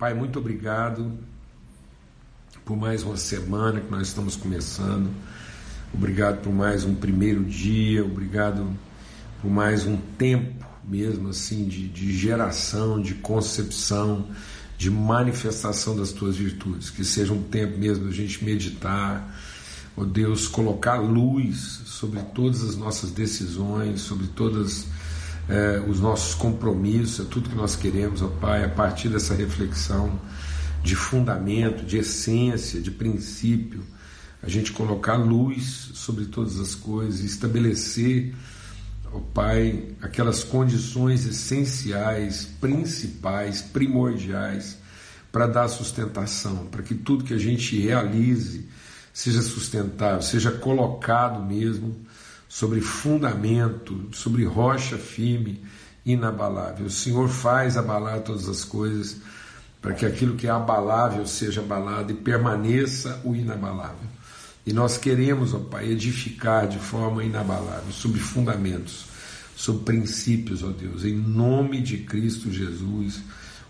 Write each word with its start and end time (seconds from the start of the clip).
Pai, 0.00 0.14
muito 0.14 0.38
obrigado 0.38 1.12
por 2.64 2.74
mais 2.74 3.02
uma 3.02 3.18
semana 3.18 3.82
que 3.82 3.90
nós 3.90 4.08
estamos 4.08 4.34
começando. 4.34 5.10
Obrigado 5.92 6.40
por 6.40 6.50
mais 6.50 6.84
um 6.84 6.94
primeiro 6.94 7.44
dia, 7.44 8.02
obrigado 8.02 8.66
por 9.42 9.50
mais 9.50 9.86
um 9.86 9.98
tempo 9.98 10.64
mesmo 10.82 11.28
assim 11.28 11.68
de, 11.68 11.86
de 11.86 12.16
geração, 12.16 12.98
de 12.98 13.16
concepção, 13.16 14.26
de 14.78 14.90
manifestação 14.90 15.94
das 15.94 16.12
tuas 16.12 16.34
virtudes. 16.34 16.88
Que 16.88 17.04
seja 17.04 17.34
um 17.34 17.42
tempo 17.42 17.76
mesmo 17.76 18.06
da 18.06 18.10
gente 18.10 18.42
meditar, 18.42 19.38
ó 19.94 20.00
oh 20.00 20.04
Deus, 20.06 20.48
colocar 20.48 20.96
luz 20.96 21.82
sobre 21.84 22.20
todas 22.34 22.64
as 22.64 22.74
nossas 22.74 23.10
decisões, 23.10 24.00
sobre 24.00 24.28
todas 24.28 24.86
é, 25.50 25.80
os 25.80 25.98
nossos 25.98 26.32
compromissos, 26.32 27.26
é 27.26 27.28
tudo 27.28 27.50
que 27.50 27.56
nós 27.56 27.74
queremos, 27.74 28.22
ó 28.22 28.28
Pai, 28.28 28.64
a 28.64 28.68
partir 28.68 29.08
dessa 29.08 29.34
reflexão 29.34 30.20
de 30.80 30.94
fundamento, 30.94 31.84
de 31.84 31.98
essência, 31.98 32.80
de 32.80 32.90
princípio, 32.90 33.82
a 34.40 34.48
gente 34.48 34.70
colocar 34.72 35.16
luz 35.16 35.90
sobre 35.94 36.26
todas 36.26 36.60
as 36.60 36.76
coisas, 36.76 37.20
estabelecer, 37.20 38.32
ó 39.12 39.18
Pai, 39.18 39.88
aquelas 40.00 40.44
condições 40.44 41.26
essenciais, 41.26 42.44
principais, 42.60 43.60
primordiais 43.60 44.78
para 45.32 45.48
dar 45.48 45.66
sustentação, 45.66 46.66
para 46.66 46.82
que 46.82 46.94
tudo 46.94 47.24
que 47.24 47.34
a 47.34 47.38
gente 47.38 47.78
realize 47.78 48.68
seja 49.12 49.42
sustentável, 49.42 50.22
seja 50.22 50.52
colocado 50.52 51.44
mesmo 51.44 51.96
sobre 52.50 52.80
fundamento, 52.80 54.08
sobre 54.10 54.44
rocha 54.44 54.98
firme, 54.98 55.62
inabalável. 56.04 56.86
O 56.86 56.90
Senhor 56.90 57.28
faz 57.28 57.76
abalar 57.76 58.22
todas 58.22 58.48
as 58.48 58.64
coisas 58.64 59.18
para 59.80 59.94
que 59.94 60.04
aquilo 60.04 60.34
que 60.34 60.48
é 60.48 60.50
abalável 60.50 61.24
seja 61.26 61.60
abalado 61.60 62.10
e 62.10 62.16
permaneça 62.16 63.20
o 63.24 63.36
inabalável. 63.36 64.08
E 64.66 64.72
nós 64.72 64.98
queremos, 64.98 65.54
ó 65.54 65.60
Pai, 65.60 65.90
edificar 65.90 66.66
de 66.66 66.78
forma 66.80 67.22
inabalável, 67.22 67.92
sobre 67.92 68.18
fundamentos, 68.18 69.06
sobre 69.54 69.84
princípios, 69.84 70.64
ó 70.64 70.70
Deus, 70.70 71.04
em 71.04 71.14
nome 71.14 71.80
de 71.80 71.98
Cristo 71.98 72.50
Jesus, 72.50 73.22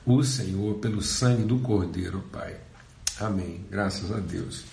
o 0.06 0.24
Senhor, 0.24 0.76
pelo 0.76 1.02
sangue 1.02 1.44
do 1.44 1.58
Cordeiro, 1.58 2.24
ó 2.26 2.38
Pai. 2.38 2.56
Amém. 3.20 3.60
Graças 3.70 4.10
a 4.10 4.18
Deus. 4.18 4.64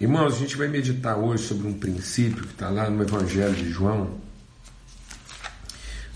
Irmãos, 0.00 0.34
a 0.34 0.38
gente 0.38 0.56
vai 0.56 0.68
meditar 0.68 1.18
hoje 1.18 1.42
sobre 1.42 1.66
um 1.66 1.72
princípio 1.72 2.46
que 2.46 2.52
está 2.52 2.70
lá 2.70 2.88
no 2.88 3.02
Evangelho 3.02 3.52
de 3.52 3.68
João. 3.68 4.20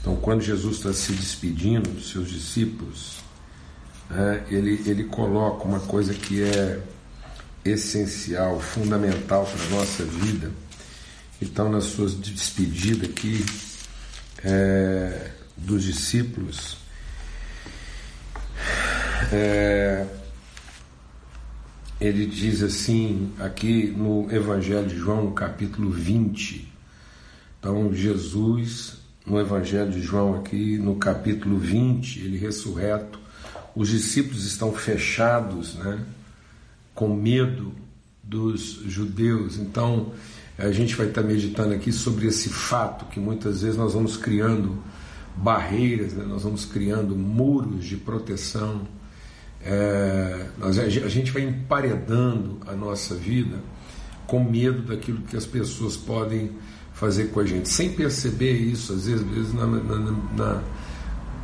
Então, 0.00 0.14
quando 0.14 0.40
Jesus 0.40 0.76
está 0.76 0.92
se 0.92 1.12
despedindo 1.12 1.90
dos 1.90 2.10
seus 2.10 2.30
discípulos, 2.30 3.16
é, 4.08 4.54
ele, 4.54 4.80
ele 4.88 5.04
coloca 5.04 5.64
uma 5.64 5.80
coisa 5.80 6.14
que 6.14 6.44
é 6.44 6.80
essencial, 7.64 8.60
fundamental 8.60 9.44
para 9.44 9.64
a 9.64 9.80
nossa 9.80 10.04
vida. 10.04 10.52
Então, 11.40 11.68
na 11.68 11.80
sua 11.80 12.08
despedida 12.08 13.06
aqui 13.06 13.44
é, 14.44 15.32
dos 15.56 15.82
discípulos, 15.82 16.76
é, 19.32 20.06
ele 22.02 22.26
diz 22.26 22.64
assim, 22.64 23.30
aqui 23.38 23.94
no 23.96 24.26
Evangelho 24.28 24.88
de 24.88 24.96
João, 24.96 25.26
no 25.26 25.30
capítulo 25.30 25.88
20. 25.88 26.68
Então, 27.60 27.94
Jesus, 27.94 28.94
no 29.24 29.38
Evangelho 29.38 29.92
de 29.92 30.00
João, 30.00 30.34
aqui 30.34 30.78
no 30.78 30.96
capítulo 30.96 31.56
20, 31.56 32.18
ele 32.18 32.38
ressurreto, 32.38 33.20
os 33.72 33.88
discípulos 33.88 34.44
estão 34.44 34.72
fechados, 34.72 35.76
né, 35.76 36.04
com 36.92 37.14
medo 37.14 37.72
dos 38.20 38.80
judeus. 38.84 39.56
Então, 39.56 40.12
a 40.58 40.72
gente 40.72 40.96
vai 40.96 41.06
estar 41.06 41.22
meditando 41.22 41.72
aqui 41.72 41.92
sobre 41.92 42.26
esse 42.26 42.48
fato 42.48 43.04
que 43.06 43.20
muitas 43.20 43.62
vezes 43.62 43.76
nós 43.76 43.94
vamos 43.94 44.16
criando 44.16 44.76
barreiras, 45.36 46.14
né, 46.14 46.24
nós 46.24 46.42
vamos 46.42 46.64
criando 46.64 47.14
muros 47.14 47.84
de 47.84 47.96
proteção 47.96 48.82
é, 49.64 50.46
nós, 50.58 50.78
a 50.78 50.88
gente 50.88 51.30
vai 51.30 51.42
emparedando 51.42 52.58
a 52.66 52.72
nossa 52.72 53.14
vida 53.14 53.58
com 54.26 54.42
medo 54.42 54.82
daquilo 54.82 55.20
que 55.22 55.36
as 55.36 55.46
pessoas 55.46 55.96
podem 55.96 56.50
fazer 56.92 57.26
com 57.26 57.40
a 57.40 57.44
gente, 57.44 57.68
sem 57.68 57.92
perceber 57.92 58.52
isso, 58.52 58.92
às 58.92 59.06
vezes, 59.06 59.24
às 59.24 59.34
vezes 59.34 59.54
na, 59.54 59.66
na, 59.66 59.98
na, 60.36 60.62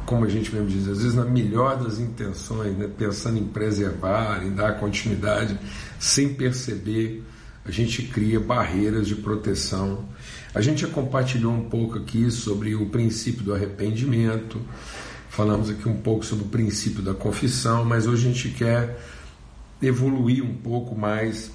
como 0.06 0.24
a 0.24 0.28
gente 0.28 0.54
mesmo 0.54 0.68
diz, 0.68 0.88
às 0.88 0.98
vezes 0.98 1.14
na 1.14 1.24
melhor 1.24 1.82
das 1.82 1.98
intenções, 1.98 2.76
né, 2.76 2.88
pensando 2.96 3.38
em 3.38 3.44
preservar, 3.44 4.44
em 4.44 4.52
dar 4.52 4.78
continuidade, 4.78 5.58
sem 5.98 6.34
perceber, 6.34 7.24
a 7.64 7.70
gente 7.70 8.02
cria 8.04 8.40
barreiras 8.40 9.06
de 9.06 9.14
proteção. 9.16 10.08
A 10.54 10.60
gente 10.62 10.80
já 10.80 10.88
compartilhou 10.88 11.52
um 11.52 11.68
pouco 11.68 11.98
aqui 11.98 12.30
sobre 12.30 12.74
o 12.74 12.86
princípio 12.86 13.44
do 13.44 13.54
arrependimento, 13.54 14.58
Falamos 15.38 15.70
aqui 15.70 15.88
um 15.88 15.96
pouco 15.96 16.26
sobre 16.26 16.46
o 16.46 16.48
princípio 16.48 17.00
da 17.00 17.14
confissão, 17.14 17.84
mas 17.84 18.08
hoje 18.08 18.26
a 18.26 18.32
gente 18.32 18.48
quer 18.48 18.98
evoluir 19.80 20.42
um 20.42 20.56
pouco 20.56 20.96
mais 20.96 21.52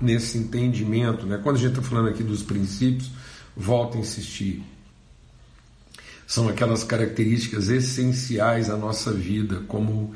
nesse 0.00 0.38
entendimento. 0.38 1.26
Né? 1.26 1.40
Quando 1.42 1.56
a 1.56 1.58
gente 1.58 1.70
está 1.70 1.82
falando 1.82 2.10
aqui 2.10 2.22
dos 2.22 2.44
princípios, 2.44 3.10
volto 3.56 3.98
a 3.98 4.00
insistir. 4.00 4.62
São 6.28 6.48
aquelas 6.48 6.84
características 6.84 7.70
essenciais 7.70 8.70
à 8.70 8.76
nossa 8.76 9.12
vida, 9.12 9.64
como, 9.66 10.14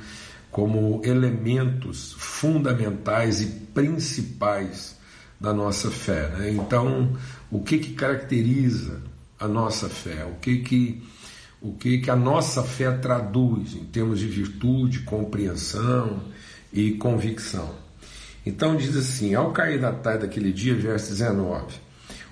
como 0.49 1.03
elementos 1.05 2.15
fundamentais 2.17 3.43
e 3.43 3.47
principais 3.75 4.97
da 5.41 5.53
nossa 5.53 5.91
fé. 5.91 6.29
Né? 6.29 6.53
Então, 6.53 7.17
o 7.51 7.61
que, 7.65 7.79
que 7.79 7.95
caracteriza 7.95 9.03
a 9.41 9.49
nossa 9.49 9.89
fé? 9.89 10.25
O 10.25 10.37
que, 10.37 10.59
que 10.59 11.03
o 11.63 11.73
que, 11.73 11.99
que 11.99 12.11
a 12.11 12.17
nossa 12.17 12.63
fé 12.63 12.91
traduz 12.91 13.75
em 13.75 13.85
termos 13.85 14.19
de 14.19 14.27
virtude, 14.27 15.01
compreensão 15.01 16.21
e 16.73 16.93
convicção. 16.93 17.73
Então 18.45 18.77
diz 18.77 18.97
assim: 18.97 19.35
ao 19.35 19.53
cair 19.53 19.81
da 19.81 19.93
tarde 19.93 20.27
daquele 20.27 20.53
dia, 20.53 20.75
verso 20.75 21.11
19, 21.11 21.77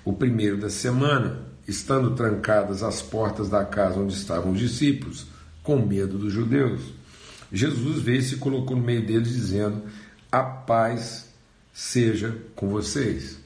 o 0.03 0.11
primeiro 0.11 0.57
da 0.57 0.69
semana, 0.69 1.39
estando 1.65 2.11
trancadas 2.15 2.83
as 2.83 3.01
portas 3.01 3.49
da 3.49 3.63
casa 3.63 3.99
onde 3.99 4.13
estavam 4.13 4.51
os 4.51 4.59
discípulos, 4.59 5.27
com 5.63 5.77
medo 5.77 6.17
dos 6.17 6.33
judeus, 6.33 6.81
Jesus 7.51 8.01
veio 8.01 8.19
e 8.19 8.23
se 8.23 8.37
colocou 8.37 8.75
no 8.75 8.83
meio 8.83 9.05
deles, 9.05 9.29
dizendo: 9.29 9.83
A 10.29 10.43
paz 10.43 11.29
seja 11.71 12.37
com 12.55 12.67
vocês. 12.67 13.39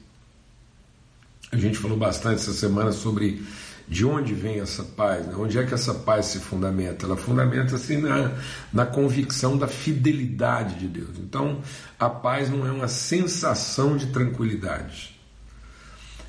A 1.52 1.56
gente 1.56 1.78
falou 1.78 1.96
bastante 1.96 2.40
essa 2.40 2.52
semana 2.52 2.90
sobre 2.90 3.44
de 3.88 4.04
onde 4.04 4.34
vem 4.34 4.60
essa 4.60 4.82
paz? 4.82 5.26
Né? 5.26 5.34
Onde 5.36 5.58
é 5.58 5.64
que 5.64 5.74
essa 5.74 5.94
paz 5.94 6.26
se 6.26 6.40
fundamenta? 6.40 7.06
Ela 7.06 7.16
fundamenta-se 7.16 7.96
na, 7.96 8.32
na 8.72 8.84
convicção 8.84 9.56
da 9.56 9.68
fidelidade 9.68 10.74
de 10.74 10.88
Deus. 10.88 11.18
Então, 11.18 11.60
a 11.98 12.08
paz 12.08 12.50
não 12.50 12.66
é 12.66 12.70
uma 12.70 12.88
sensação 12.88 13.96
de 13.96 14.06
tranquilidade. 14.06 15.16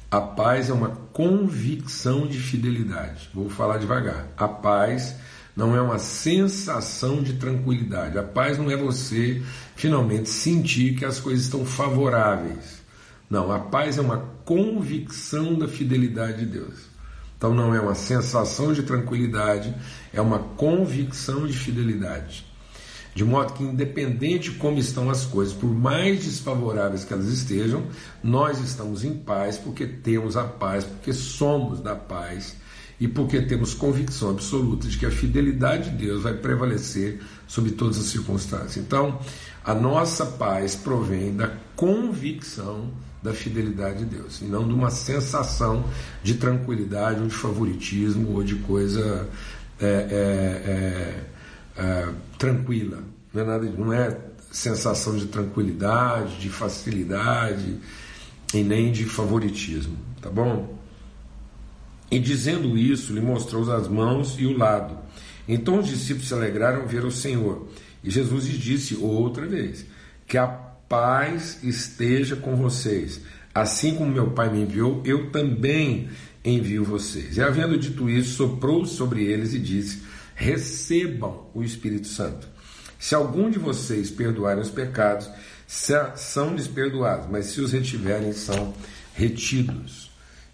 A 0.10 0.22
paz 0.22 0.70
é 0.70 0.74
uma 0.74 0.90
convicção 1.12 2.28
de 2.28 2.40
fidelidade. 2.40 3.30
Vou 3.34 3.50
falar 3.50 3.78
devagar. 3.78 4.28
A 4.38 4.48
paz 4.48 5.16
não 5.56 5.76
é 5.76 5.82
uma 5.82 5.98
sensação 5.98 7.22
de 7.24 7.34
tranquilidade. 7.34 8.18
A 8.18 8.24
paz 8.24 8.58
não 8.60 8.70
é 8.70 8.78
você 8.78 9.42
finalmente 9.76 10.30
sentir 10.30 10.96
que 10.96 11.04
as 11.04 11.20
coisas 11.20 11.46
estão 11.46 11.66
favoráveis. 11.66 12.84
Não, 13.30 13.52
a 13.52 13.60
paz 13.60 13.98
é 13.98 14.02
uma 14.02 14.20
convicção 14.46 15.56
da 15.56 15.68
fidelidade 15.68 16.46
de 16.46 16.46
Deus. 16.46 16.97
Então 17.38 17.54
não 17.54 17.74
é 17.74 17.80
uma 17.80 17.94
sensação 17.94 18.74
de 18.74 18.82
tranquilidade, 18.84 19.74
é 20.12 20.20
uma 20.20 20.40
convicção 20.40 21.46
de 21.46 21.54
fidelidade. 21.54 22.46
De 23.14 23.24
modo 23.24 23.54
que, 23.54 23.64
independente 23.64 24.52
de 24.52 24.58
como 24.58 24.78
estão 24.78 25.10
as 25.10 25.26
coisas, 25.26 25.54
por 25.54 25.74
mais 25.74 26.24
desfavoráveis 26.24 27.04
que 27.04 27.14
elas 27.14 27.28
estejam, 27.28 27.84
nós 28.24 28.60
estamos 28.60 29.04
em 29.04 29.14
paz 29.14 29.58
porque 29.58 29.88
temos 29.88 30.38
a 30.38 30.44
paz, 30.44 30.84
porque 30.84 31.14
somos 31.14 31.80
da 31.80 31.96
paz 31.96 32.58
e 33.00 33.08
porque 33.08 33.42
temos 33.42 33.74
convicção 33.74 34.32
absoluta 34.32 34.88
de 34.88 34.98
que 34.98 35.06
a 35.06 35.12
fidelidade 35.12 35.92
de 35.92 36.06
Deus 36.06 36.24
vai 36.24 36.34
prevalecer 36.34 37.22
sobre 37.48 37.72
todas 37.72 37.98
as 37.98 38.06
circunstâncias. 38.06 38.78
Então, 38.78 39.20
a 39.64 39.74
nossa 39.74 40.26
paz 40.26 40.76
provém 40.76 41.36
da 41.36 41.52
convicção 41.76 42.92
da 43.22 43.34
fidelidade 43.34 44.00
de 44.00 44.18
Deus, 44.18 44.42
e 44.42 44.46
não 44.46 44.68
de 44.68 44.74
uma 44.74 44.92
sensação 44.92 45.86
de 46.24 46.36
tranquilidade 46.36 47.20
ou 47.20 47.28
de 47.28 47.34
favoritismo 47.34 48.36
ou 48.36 48.44
de 48.44 48.56
coisa 48.56 49.28
é, 49.80 49.86
é, 49.86 51.80
é, 51.80 51.82
é, 51.82 52.10
tranquila. 52.38 53.04
Não 53.34 53.42
é, 53.42 53.46
nada, 53.46 53.66
não 53.78 53.94
é 53.94 54.18
sensação 54.52 55.18
de 55.18 55.28
tranquilidade, 55.28 56.40
de 56.40 56.50
facilidade 56.50 57.78
e 58.54 58.64
nem 58.64 58.92
de 58.92 59.06
favoritismo, 59.06 59.98
tá 60.22 60.30
bom? 60.30 60.78
E 62.10 62.20
dizendo 62.20 62.78
isso, 62.78 63.14
lhe 63.14 63.20
mostrou 63.20 63.70
as 63.72 63.88
mãos 63.88 64.36
e 64.40 64.46
o 64.46 64.58
lado. 64.58 64.98
Então 65.48 65.80
os 65.80 65.88
discípulos 65.88 66.28
se 66.28 66.34
alegraram 66.34 66.88
ver 66.88 67.04
o 67.04 67.12
Senhor. 67.12 67.68
E 68.04 68.10
Jesus 68.10 68.46
lhes 68.46 68.58
disse 68.58 68.96
outra 68.96 69.46
vez: 69.46 69.86
Que 70.26 70.38
a 70.38 70.67
paz 70.88 71.60
esteja 71.64 72.36
com 72.36 72.56
vocês. 72.56 73.22
Assim 73.54 73.96
como 73.96 74.12
meu 74.12 74.32
Pai 74.32 74.52
me 74.52 74.62
enviou, 74.62 75.02
eu 75.04 75.32
também 75.32 76.10
envio 76.44 76.84
vocês. 76.84 77.38
E 77.38 77.42
havendo 77.42 77.78
dito 77.78 78.10
isso, 78.10 78.36
soprou 78.36 78.86
sobre 78.86 79.24
eles 79.24 79.54
e 79.54 79.60
disse: 79.60 80.04
Recebam 80.36 81.48
o 81.54 81.64
Espírito 81.64 82.08
Santo. 82.08 82.48
Se 83.00 83.16
algum 83.16 83.50
de 83.50 83.60
vocês 83.60 84.10
perdoarem 84.10 84.62
os 84.62 84.70
pecados, 84.70 85.30
são 85.68 86.56
lhes 86.56 86.68
perdoados, 86.68 87.28
mas 87.30 87.48
se 87.48 87.62
os 87.62 87.72
retiverem, 87.72 88.32
são 88.32 88.74
retidos. 89.14 90.08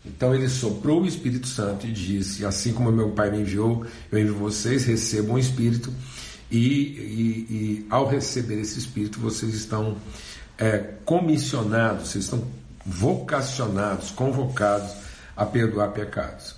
Então 0.05 0.35
ele 0.35 0.49
soprou 0.49 1.01
o 1.01 1.07
Espírito 1.07 1.47
Santo 1.47 1.87
e 1.87 1.91
disse: 1.91 2.45
Assim 2.45 2.73
como 2.73 2.91
meu 2.91 3.11
Pai 3.11 3.31
me 3.31 3.39
enviou, 3.41 3.85
eu 4.11 4.19
envio 4.19 4.35
vocês, 4.35 4.83
recebam 4.85 5.35
o 5.35 5.39
Espírito, 5.39 5.93
e, 6.53 6.57
e, 6.57 7.47
e 7.49 7.87
ao 7.89 8.07
receber 8.07 8.59
esse 8.59 8.77
Espírito, 8.77 9.19
vocês 9.19 9.53
estão 9.55 9.97
é, 10.57 10.77
comissionados, 11.03 12.09
vocês 12.09 12.25
estão 12.25 12.43
vocacionados, 12.85 14.11
convocados 14.11 14.91
a 15.35 15.45
perdoar 15.45 15.89
pecados. 15.89 16.55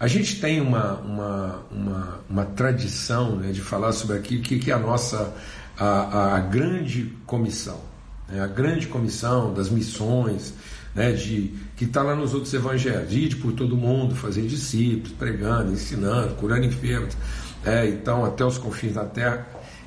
A 0.00 0.08
gente 0.08 0.40
tem 0.40 0.60
uma, 0.60 0.94
uma, 0.94 1.66
uma, 1.70 2.20
uma 2.28 2.44
tradição 2.44 3.36
né, 3.36 3.52
de 3.52 3.60
falar 3.60 3.92
sobre 3.92 4.16
aqui 4.16 4.40
que, 4.40 4.58
que 4.58 4.70
é 4.72 4.74
a 4.74 4.78
nossa 4.78 5.32
a, 5.78 6.36
a 6.36 6.40
grande 6.40 7.16
comissão, 7.24 7.80
né, 8.28 8.40
a 8.40 8.46
grande 8.48 8.88
comissão 8.88 9.54
das 9.54 9.68
missões, 9.68 10.54
né, 10.92 11.12
de, 11.12 11.54
que 11.76 11.84
está 11.84 12.02
lá 12.02 12.16
nos 12.16 12.34
outros 12.34 12.52
evangelhos, 12.52 13.12
ir 13.12 13.36
por 13.36 13.52
todo 13.52 13.76
mundo, 13.76 14.14
fazer 14.14 14.42
discípulos, 14.42 15.12
pregando, 15.12 15.72
ensinando, 15.72 16.34
curando 16.34 16.66
enfermos, 16.66 17.16
é, 17.64 17.86
então 17.88 18.24
até 18.24 18.44
os 18.44 18.58
confins 18.58 18.94
da 18.94 19.04
terra. 19.04 19.46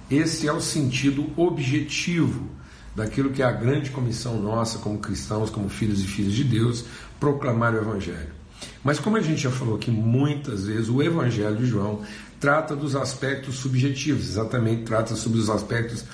Esse 0.09 0.47
é 0.47 0.53
o 0.53 0.61
sentido 0.61 1.29
objetivo 1.35 2.47
daquilo 2.95 3.29
que 3.29 3.43
é 3.43 3.45
a 3.45 3.51
grande 3.51 3.91
comissão 3.91 4.41
nossa 4.41 4.79
como 4.79 4.97
cristãos, 4.97 5.49
como 5.49 5.69
filhos 5.69 6.01
e 6.03 6.07
filhas 6.07 6.33
de 6.33 6.43
Deus, 6.43 6.85
proclamar 7.19 7.73
o 7.73 7.77
Evangelho. 7.77 8.35
Mas 8.83 8.99
como 8.99 9.17
a 9.17 9.21
gente 9.21 9.41
já 9.41 9.51
falou 9.51 9.75
aqui 9.75 9.91
muitas 9.91 10.65
vezes, 10.65 10.89
o 10.89 11.03
Evangelho 11.03 11.57
de 11.57 11.65
João 11.65 12.01
trata 12.39 12.75
dos 12.75 12.95
aspectos 12.95 13.55
subjetivos, 13.55 14.29
exatamente 14.29 14.83
trata 14.83 15.15
sobre 15.15 15.39
os 15.39 15.49
aspectos 15.49 16.05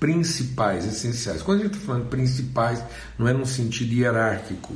principais, 0.00 0.86
essenciais. 0.86 1.42
Quando 1.42 1.60
a 1.60 1.62
gente 1.64 1.74
está 1.74 1.86
falando 1.86 2.08
principais, 2.08 2.82
não 3.18 3.28
é 3.28 3.32
num 3.32 3.44
sentido 3.44 3.92
hierárquico. 3.92 4.74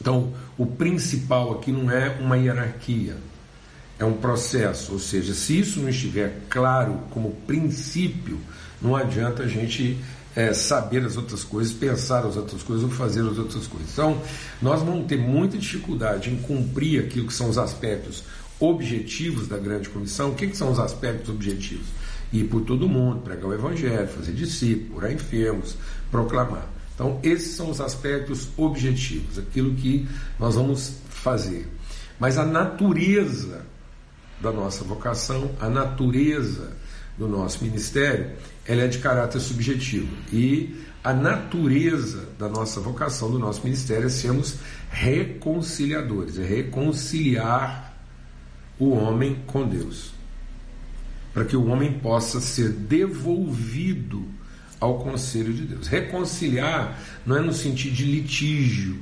Então, 0.00 0.34
o 0.58 0.66
principal 0.66 1.52
aqui 1.54 1.72
não 1.72 1.90
é 1.90 2.10
uma 2.20 2.36
hierarquia, 2.36 3.16
é 3.98 4.04
um 4.04 4.14
processo. 4.14 4.92
Ou 4.92 4.98
seja, 4.98 5.34
se 5.34 5.58
isso 5.58 5.80
não 5.80 5.88
estiver 5.88 6.40
claro 6.48 6.98
como 7.10 7.32
princípio, 7.46 8.38
não 8.80 8.96
adianta 8.96 9.44
a 9.44 9.48
gente 9.48 9.98
é, 10.36 10.52
saber 10.52 11.04
as 11.04 11.16
outras 11.16 11.44
coisas, 11.44 11.72
pensar 11.72 12.26
as 12.26 12.36
outras 12.36 12.62
coisas 12.62 12.84
ou 12.84 12.90
fazer 12.90 13.20
as 13.20 13.38
outras 13.38 13.66
coisas. 13.66 13.90
Então, 13.92 14.20
nós 14.60 14.82
vamos 14.82 15.06
ter 15.06 15.16
muita 15.16 15.56
dificuldade 15.56 16.30
em 16.30 16.36
cumprir 16.36 17.04
aquilo 17.04 17.26
que 17.26 17.34
são 17.34 17.48
os 17.48 17.58
aspectos 17.58 18.24
objetivos 18.58 19.48
da 19.48 19.58
grande 19.58 19.88
comissão. 19.88 20.30
O 20.30 20.34
que, 20.34 20.48
que 20.48 20.56
são 20.56 20.70
os 20.70 20.78
aspectos 20.78 21.28
objetivos? 21.28 21.86
Ir 22.32 22.44
por 22.44 22.62
todo 22.62 22.88
mundo, 22.88 23.20
pregar 23.20 23.46
o 23.46 23.54
evangelho, 23.54 24.08
fazer 24.08 24.32
discípulos, 24.32 24.94
curar 24.94 25.12
enfermos, 25.12 25.76
proclamar. 26.10 26.68
Então, 26.94 27.18
esses 27.22 27.56
são 27.56 27.70
os 27.70 27.80
aspectos 27.80 28.48
objetivos, 28.56 29.38
aquilo 29.38 29.74
que 29.74 30.06
nós 30.38 30.54
vamos 30.54 30.94
fazer. 31.08 31.68
Mas 32.18 32.38
a 32.38 32.44
natureza 32.44 33.62
da 34.40 34.52
nossa 34.52 34.84
vocação, 34.84 35.50
a 35.60 35.68
natureza 35.68 36.72
do 37.16 37.28
nosso 37.28 37.62
ministério, 37.62 38.32
ela 38.66 38.82
é 38.82 38.88
de 38.88 38.98
caráter 38.98 39.40
subjetivo. 39.40 40.08
E 40.32 40.84
a 41.02 41.12
natureza 41.12 42.28
da 42.38 42.48
nossa 42.48 42.80
vocação, 42.80 43.30
do 43.30 43.38
nosso 43.38 43.62
ministério, 43.62 44.06
é 44.06 44.10
sermos 44.10 44.56
reconciliadores, 44.90 46.38
é 46.38 46.44
reconciliar 46.44 47.94
o 48.78 48.90
homem 48.90 49.42
com 49.46 49.66
Deus. 49.68 50.12
Para 51.32 51.44
que 51.44 51.56
o 51.56 51.66
homem 51.66 51.92
possa 51.98 52.40
ser 52.40 52.70
devolvido 52.70 54.24
ao 54.80 54.98
conselho 54.98 55.52
de 55.52 55.62
Deus. 55.62 55.88
Reconciliar 55.88 56.98
não 57.24 57.36
é 57.36 57.40
no 57.40 57.52
sentido 57.52 57.94
de 57.94 58.04
litígio. 58.04 58.98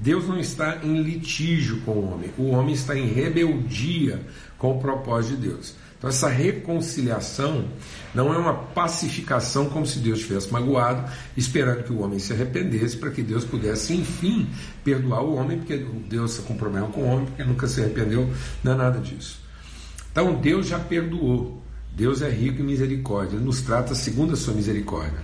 Deus 0.00 0.26
não 0.26 0.38
está 0.40 0.80
em 0.82 1.02
litígio 1.02 1.82
com 1.82 1.92
o 1.92 2.12
homem, 2.12 2.30
o 2.38 2.48
homem 2.50 2.74
está 2.74 2.96
em 2.96 3.06
rebeldia 3.06 4.20
com 4.56 4.72
o 4.72 4.80
propósito 4.80 5.36
de 5.36 5.48
Deus. 5.48 5.74
Então, 5.98 6.08
essa 6.08 6.30
reconciliação 6.30 7.66
não 8.14 8.32
é 8.32 8.38
uma 8.38 8.54
pacificação 8.54 9.68
como 9.68 9.86
se 9.86 9.98
Deus 9.98 10.20
tivesse 10.20 10.50
magoado, 10.50 11.12
esperando 11.36 11.84
que 11.84 11.92
o 11.92 12.00
homem 12.00 12.18
se 12.18 12.32
arrependesse, 12.32 12.96
para 12.96 13.10
que 13.10 13.22
Deus 13.22 13.44
pudesse, 13.44 13.92
enfim, 13.92 14.48
perdoar 14.82 15.22
o 15.22 15.34
homem, 15.34 15.58
porque 15.58 15.76
Deus 16.08 16.32
está 16.32 16.42
com 16.44 16.56
problema 16.56 16.88
com 16.88 17.02
o 17.02 17.06
homem, 17.06 17.26
porque 17.26 17.44
nunca 17.44 17.68
se 17.68 17.82
arrependeu, 17.82 18.30
não 18.64 18.72
é 18.72 18.76
nada 18.76 18.98
disso. 18.98 19.38
Então, 20.10 20.40
Deus 20.40 20.68
já 20.68 20.78
perdoou. 20.78 21.62
Deus 21.94 22.22
é 22.22 22.30
rico 22.30 22.62
em 22.62 22.64
misericórdia, 22.64 23.36
Ele 23.36 23.44
nos 23.44 23.60
trata 23.60 23.94
segundo 23.94 24.32
a 24.32 24.36
sua 24.36 24.54
misericórdia. 24.54 25.20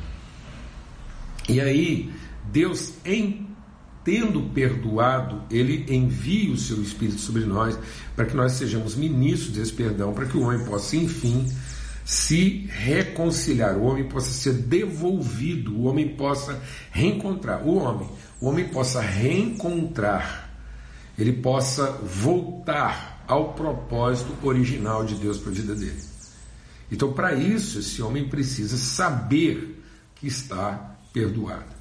E 1.49 1.59
aí, 1.59 2.13
Deus, 2.53 2.93
em 3.05 3.46
tendo 4.07 4.41
perdoado, 4.55 5.43
ele 5.51 5.85
envia 5.93 6.53
o 6.53 6.57
seu 6.57 6.81
Espírito 6.81 7.19
sobre 7.19 7.45
nós, 7.45 7.77
para 8.15 8.25
que 8.25 8.37
nós 8.37 8.53
sejamos 8.53 8.95
ministros 8.95 9.51
desse 9.51 9.73
perdão, 9.73 10.15
para 10.15 10.27
que 10.27 10.37
o 10.37 10.43
homem 10.43 10.65
possa, 10.65 10.95
enfim, 10.97 11.45
se 12.05 12.69
reconciliar, 12.71 13.77
o 13.77 13.83
homem 13.83 14.05
possa 14.05 14.31
ser 14.31 14.53
devolvido, 14.53 15.75
o 15.75 15.87
homem 15.87 16.11
possa 16.11 16.63
reencontrar, 16.93 17.67
o 17.67 17.79
homem, 17.79 18.09
o 18.41 18.47
homem 18.47 18.69
possa 18.69 19.01
reencontrar, 19.01 20.57
ele 21.19 21.33
possa 21.33 21.91
voltar 21.91 23.25
ao 23.27 23.55
propósito 23.55 24.33
original 24.47 25.05
de 25.05 25.17
Deus 25.17 25.39
para 25.39 25.51
a 25.51 25.55
vida 25.55 25.75
dele. 25.75 26.01
Então, 26.93 27.13
para 27.13 27.35
isso, 27.35 27.81
esse 27.81 28.01
homem 28.01 28.29
precisa 28.29 28.77
saber 28.77 29.83
que 30.15 30.29
está 30.29 30.97
perdoado. 31.13 31.76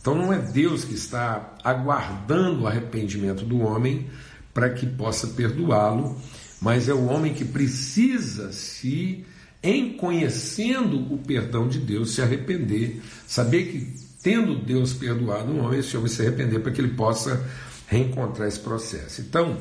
Então 0.00 0.14
não 0.14 0.32
é 0.32 0.38
Deus 0.38 0.84
que 0.84 0.94
está 0.94 1.56
aguardando 1.62 2.62
o 2.62 2.66
arrependimento 2.66 3.44
do 3.44 3.60
homem 3.60 4.06
para 4.54 4.70
que 4.70 4.86
possa 4.86 5.28
perdoá-lo, 5.28 6.20
mas 6.60 6.88
é 6.88 6.94
o 6.94 7.06
homem 7.06 7.34
que 7.34 7.44
precisa 7.44 8.52
se, 8.52 9.24
em 9.62 9.92
conhecendo 9.92 11.12
o 11.12 11.18
perdão 11.18 11.68
de 11.68 11.78
Deus, 11.78 12.14
se 12.14 12.22
arrepender, 12.22 13.02
saber 13.26 13.64
que 13.64 14.10
tendo 14.22 14.56
Deus 14.56 14.92
perdoado 14.92 15.52
um 15.52 15.64
homem, 15.64 15.80
esse 15.80 15.96
homem 15.96 16.08
se 16.08 16.22
arrepender 16.22 16.60
para 16.60 16.72
que 16.72 16.80
ele 16.80 16.94
possa 16.94 17.42
reencontrar 17.86 18.48
esse 18.48 18.60
processo. 18.60 19.20
Então, 19.20 19.58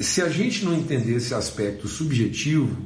se 0.00 0.20
a 0.20 0.28
gente 0.28 0.64
não 0.64 0.74
entender 0.74 1.16
esse 1.16 1.34
aspecto 1.34 1.88
subjetivo, 1.88 2.76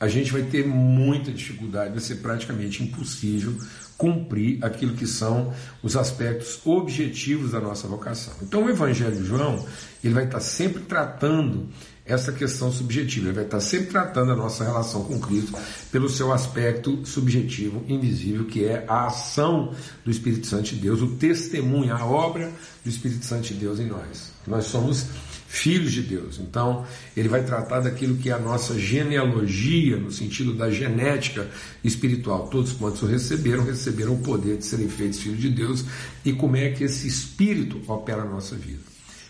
a 0.00 0.08
gente 0.08 0.32
vai 0.32 0.42
ter 0.42 0.66
muita 0.66 1.30
dificuldade, 1.30 1.90
vai 1.90 2.00
ser 2.00 2.16
praticamente 2.16 2.82
impossível 2.82 3.56
cumprir 4.02 4.58
aquilo 4.64 4.94
que 4.94 5.06
são 5.06 5.54
os 5.80 5.96
aspectos 5.96 6.58
objetivos 6.64 7.52
da 7.52 7.60
nossa 7.60 7.86
vocação. 7.86 8.34
Então 8.42 8.64
o 8.64 8.68
Evangelho 8.68 9.14
de 9.14 9.24
João, 9.24 9.64
ele 10.02 10.12
vai 10.12 10.24
estar 10.24 10.40
sempre 10.40 10.82
tratando 10.82 11.68
essa 12.04 12.32
questão 12.32 12.72
subjetiva, 12.72 13.28
ele 13.28 13.36
vai 13.36 13.44
estar 13.44 13.60
sempre 13.60 13.92
tratando 13.92 14.32
a 14.32 14.34
nossa 14.34 14.64
relação 14.64 15.04
com 15.04 15.20
Cristo 15.20 15.56
pelo 15.92 16.08
seu 16.08 16.32
aspecto 16.32 17.06
subjetivo, 17.06 17.84
invisível, 17.86 18.46
que 18.46 18.64
é 18.64 18.84
a 18.88 19.06
ação 19.06 19.72
do 20.04 20.10
Espírito 20.10 20.48
Santo 20.48 20.70
de 20.70 20.76
Deus, 20.80 21.00
o 21.00 21.14
testemunho, 21.14 21.94
a 21.94 22.04
obra 22.04 22.50
do 22.82 22.90
Espírito 22.90 23.24
Santo 23.24 23.46
de 23.46 23.54
Deus 23.54 23.78
em 23.78 23.86
nós. 23.86 24.32
Nós 24.48 24.64
somos 24.64 25.06
filhos 25.52 25.92
de 25.92 26.00
Deus. 26.00 26.38
Então, 26.38 26.86
ele 27.14 27.28
vai 27.28 27.44
tratar 27.44 27.80
daquilo 27.80 28.16
que 28.16 28.30
é 28.30 28.32
a 28.32 28.38
nossa 28.38 28.78
genealogia, 28.78 29.98
no 29.98 30.10
sentido 30.10 30.54
da 30.54 30.70
genética 30.70 31.46
espiritual. 31.84 32.48
Todos 32.48 32.72
quantos 32.72 33.02
o 33.02 33.06
receberam, 33.06 33.62
receberam 33.62 34.14
o 34.14 34.18
poder 34.20 34.56
de 34.56 34.64
serem 34.64 34.88
feitos 34.88 35.20
filhos 35.20 35.38
de 35.38 35.50
Deus 35.50 35.84
e 36.24 36.32
como 36.32 36.56
é 36.56 36.70
que 36.70 36.84
esse 36.84 37.06
espírito 37.06 37.82
opera 37.86 38.24
na 38.24 38.30
nossa 38.30 38.56
vida. 38.56 38.80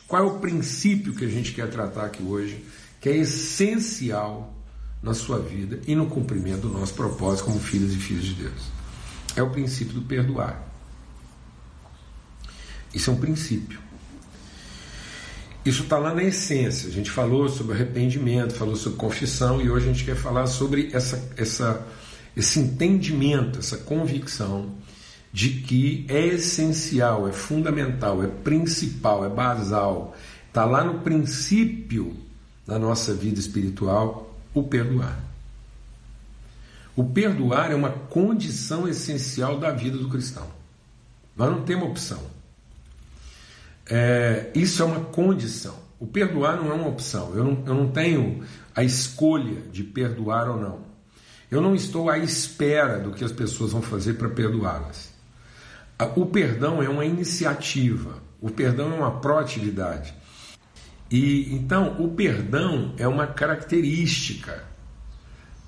Qual 0.06 0.22
é 0.22 0.24
o 0.24 0.38
princípio 0.38 1.12
que 1.12 1.24
a 1.24 1.28
gente 1.28 1.52
quer 1.52 1.68
tratar 1.68 2.04
aqui 2.04 2.22
hoje, 2.22 2.64
que 3.00 3.08
é 3.08 3.16
essencial 3.16 4.56
na 5.02 5.14
sua 5.14 5.40
vida 5.40 5.80
e 5.88 5.96
no 5.96 6.06
cumprimento 6.06 6.68
do 6.68 6.78
nosso 6.78 6.94
propósito 6.94 7.46
como 7.46 7.58
filhos 7.58 7.92
e 7.94 7.96
filhas 7.96 8.24
de 8.26 8.34
Deus? 8.34 8.62
É 9.34 9.42
o 9.42 9.50
princípio 9.50 9.94
do 9.94 10.02
perdoar. 10.02 10.70
Isso 12.94 13.10
é 13.10 13.12
um 13.12 13.16
princípio. 13.16 13.80
Isso 15.64 15.84
está 15.84 15.96
lá 15.96 16.12
na 16.12 16.24
essência. 16.24 16.88
A 16.88 16.92
gente 16.92 17.10
falou 17.10 17.48
sobre 17.48 17.74
arrependimento, 17.74 18.54
falou 18.54 18.74
sobre 18.74 18.98
confissão 18.98 19.60
e 19.60 19.70
hoje 19.70 19.88
a 19.88 19.92
gente 19.92 20.04
quer 20.04 20.16
falar 20.16 20.46
sobre 20.48 20.90
essa, 20.92 21.30
essa, 21.36 21.86
esse 22.36 22.58
entendimento, 22.58 23.60
essa 23.60 23.76
convicção 23.76 24.72
de 25.32 25.50
que 25.50 26.04
é 26.08 26.26
essencial, 26.26 27.28
é 27.28 27.32
fundamental, 27.32 28.22
é 28.22 28.26
principal, 28.26 29.24
é 29.24 29.28
basal, 29.28 30.16
está 30.48 30.64
lá 30.64 30.84
no 30.84 31.00
princípio 31.00 32.16
na 32.66 32.78
nossa 32.78 33.14
vida 33.14 33.38
espiritual 33.38 34.34
o 34.52 34.64
perdoar. 34.64 35.18
O 36.94 37.04
perdoar 37.04 37.70
é 37.70 37.74
uma 37.74 37.90
condição 37.90 38.86
essencial 38.86 39.58
da 39.58 39.70
vida 39.70 39.96
do 39.96 40.08
cristão. 40.08 40.46
Nós 41.34 41.50
não 41.50 41.62
temos 41.62 41.88
opção. 41.88 42.20
É, 43.86 44.50
isso 44.54 44.82
é 44.82 44.84
uma 44.84 45.00
condição. 45.00 45.76
O 45.98 46.06
perdoar 46.06 46.56
não 46.56 46.70
é 46.70 46.74
uma 46.74 46.88
opção. 46.88 47.34
Eu 47.34 47.44
não, 47.44 47.64
eu 47.66 47.74
não 47.74 47.88
tenho 47.88 48.42
a 48.74 48.82
escolha 48.82 49.62
de 49.70 49.84
perdoar 49.84 50.48
ou 50.48 50.60
não. 50.60 50.80
Eu 51.50 51.60
não 51.60 51.74
estou 51.74 52.08
à 52.08 52.18
espera 52.18 52.98
do 52.98 53.12
que 53.12 53.24
as 53.24 53.30
pessoas 53.30 53.72
vão 53.72 53.82
fazer 53.82 54.14
para 54.14 54.28
perdoá-las. 54.28 55.12
O 56.16 56.26
perdão 56.26 56.82
é 56.82 56.88
uma 56.88 57.04
iniciativa, 57.04 58.22
o 58.40 58.50
perdão 58.50 58.92
é 58.92 58.96
uma 58.96 59.20
proatividade. 59.20 60.14
E 61.10 61.54
então 61.54 62.02
o 62.02 62.08
perdão 62.08 62.94
é 62.96 63.06
uma 63.06 63.26
característica, 63.26 64.64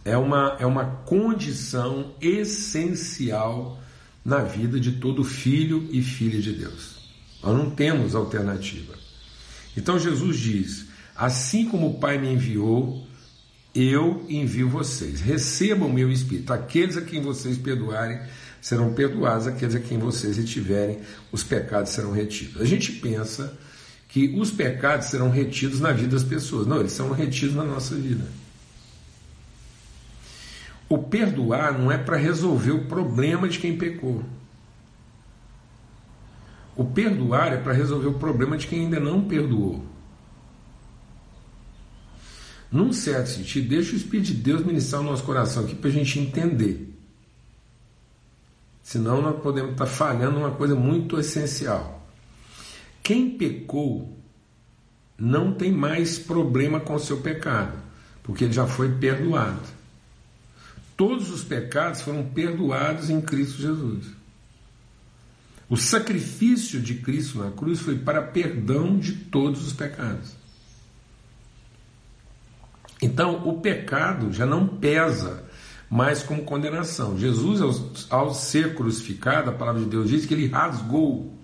é 0.05 0.17
uma, 0.17 0.57
é 0.59 0.67
uma 0.67 0.87
condição 1.05 2.15
essencial 2.21 3.79
na 4.25 4.39
vida 4.39 4.81
de 4.81 4.93
todo 4.93 5.23
filho 5.23 5.87
e 5.93 6.03
filha 6.03 6.41
de 6.41 6.53
Deus. 6.55 6.94
Nós 7.45 7.57
não 7.57 7.71
temos 7.71 8.15
alternativa. 8.15 8.95
Então 9.77 9.99
Jesus 9.99 10.39
diz: 10.39 10.87
Assim 11.15 11.69
como 11.69 11.91
o 11.91 11.99
Pai 11.99 12.17
me 12.17 12.33
enviou, 12.33 13.07
eu 13.75 14.25
envio 14.29 14.69
vocês. 14.69 15.21
Recebam 15.21 15.89
o 15.89 15.93
meu 15.93 16.11
Espírito. 16.11 16.53
Aqueles 16.53 16.97
a 16.97 17.03
quem 17.03 17.21
vocês 17.21 17.59
perdoarem 17.59 18.21
serão 18.61 18.95
perdoados, 18.95 19.47
aqueles 19.47 19.75
a 19.75 19.81
quem 19.81 19.99
vocês 19.99 20.39
retiverem, 20.39 21.01
os 21.31 21.43
pecados 21.43 21.91
serão 21.91 22.13
retidos. 22.13 22.63
A 22.63 22.65
gente 22.65 22.93
pensa 22.93 23.53
que 24.09 24.35
os 24.39 24.51
pecados 24.51 25.09
serão 25.09 25.29
retidos 25.29 25.81
na 25.81 25.93
vida 25.93 26.13
das 26.13 26.25
pessoas. 26.25 26.67
Não, 26.67 26.81
eles 26.81 26.93
são 26.93 27.11
retidos 27.13 27.55
na 27.55 27.65
nossa 27.65 27.95
vida. 27.95 28.25
O 30.89 30.97
perdoar 30.97 31.79
não 31.79 31.93
é 31.93 31.99
para 31.99 32.17
resolver 32.17 32.71
o 32.71 32.87
problema 32.87 33.49
de 33.49 33.59
quem 33.59 33.77
pecou. 33.77 34.25
O 36.77 36.85
perdoar 36.85 37.53
é 37.53 37.57
para 37.57 37.73
resolver 37.73 38.09
o 38.09 38.15
problema 38.15 38.57
de 38.57 38.67
quem 38.67 38.81
ainda 38.81 38.99
não 38.99 39.23
perdoou. 39.25 39.85
Num 42.71 42.93
certo 42.93 43.29
sentido, 43.29 43.69
deixa 43.69 43.93
o 43.93 43.97
Espírito 43.97 44.27
de 44.27 44.35
Deus 44.35 44.65
ministrar 44.65 45.01
o 45.01 45.05
nosso 45.05 45.23
coração 45.23 45.65
aqui 45.65 45.77
para 45.77 45.91
a 45.91 45.93
gente 45.93 46.19
entender. 46.19 46.93
Senão 48.83 49.23
nós 49.23 49.41
podemos 49.41 49.73
estar 49.73 49.87
falhando 49.87 50.39
uma 50.39 50.51
coisa 50.51 50.75
muito 50.75 51.19
essencial. 51.19 52.05
Quem 53.03 53.31
pecou 53.31 54.19
não 55.17 55.55
tem 55.55 55.71
mais 55.71 56.19
problema 56.19 56.81
com 56.81 56.95
o 56.95 56.99
seu 56.99 57.19
pecado, 57.19 57.79
porque 58.25 58.45
ele 58.45 58.53
já 58.53 58.67
foi 58.67 58.91
perdoado. 58.93 59.63
Todos 60.97 61.31
os 61.31 61.45
pecados 61.45 62.03
foram 62.03 62.25
perdoados 62.27 63.09
em 63.09 63.21
Cristo 63.21 63.63
Jesus. 63.63 64.07
O 65.75 65.77
sacrifício 65.77 66.81
de 66.81 66.95
Cristo 66.95 67.41
na 67.41 67.51
cruz 67.51 67.81
foi 67.81 67.99
para 67.99 68.23
perdão 68.23 68.97
de 68.97 69.11
todos 69.11 69.67
os 69.67 69.73
pecados. 69.73 70.37
Então, 73.03 73.49
o 73.49 73.61
pecado 73.61 74.33
já 74.33 74.47
não 74.47 74.69
pesa 74.69 75.43
mais 75.91 76.23
como 76.23 76.45
condenação. 76.45 77.19
Jesus, 77.19 77.61
ao, 77.61 78.21
ao, 78.21 78.33
ser 78.33 78.77
crucificado, 78.77 79.51
a 79.51 79.53
palavra 79.53 79.83
de 79.83 79.89
Deus 79.89 80.11
diz 80.11 80.25
que 80.25 80.35
ele 80.35 80.47
rasgou, 80.47 81.37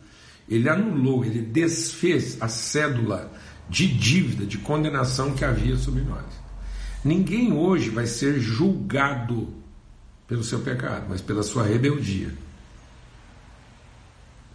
ele 0.49 0.69
anulou, 0.69 1.25
ele 1.25 1.43
desfez 1.43 2.41
a 2.41 2.47
cédula 2.47 3.33
de 3.69 3.89
dívida, 3.89 4.47
de 4.47 4.59
condenação 4.59 5.35
que 5.35 5.45
havia 5.45 5.77
sobre 5.77 6.03
nós. 6.03 6.27
Ninguém 7.05 7.53
hoje 7.53 7.91
vai 7.91 8.07
ser 8.07 8.39
julgado 8.39 9.53
pelo 10.29 10.45
seu 10.45 10.61
pecado, 10.61 11.07
mas 11.09 11.21
pela 11.21 11.43
sua 11.43 11.65
rebeldia, 11.65 12.33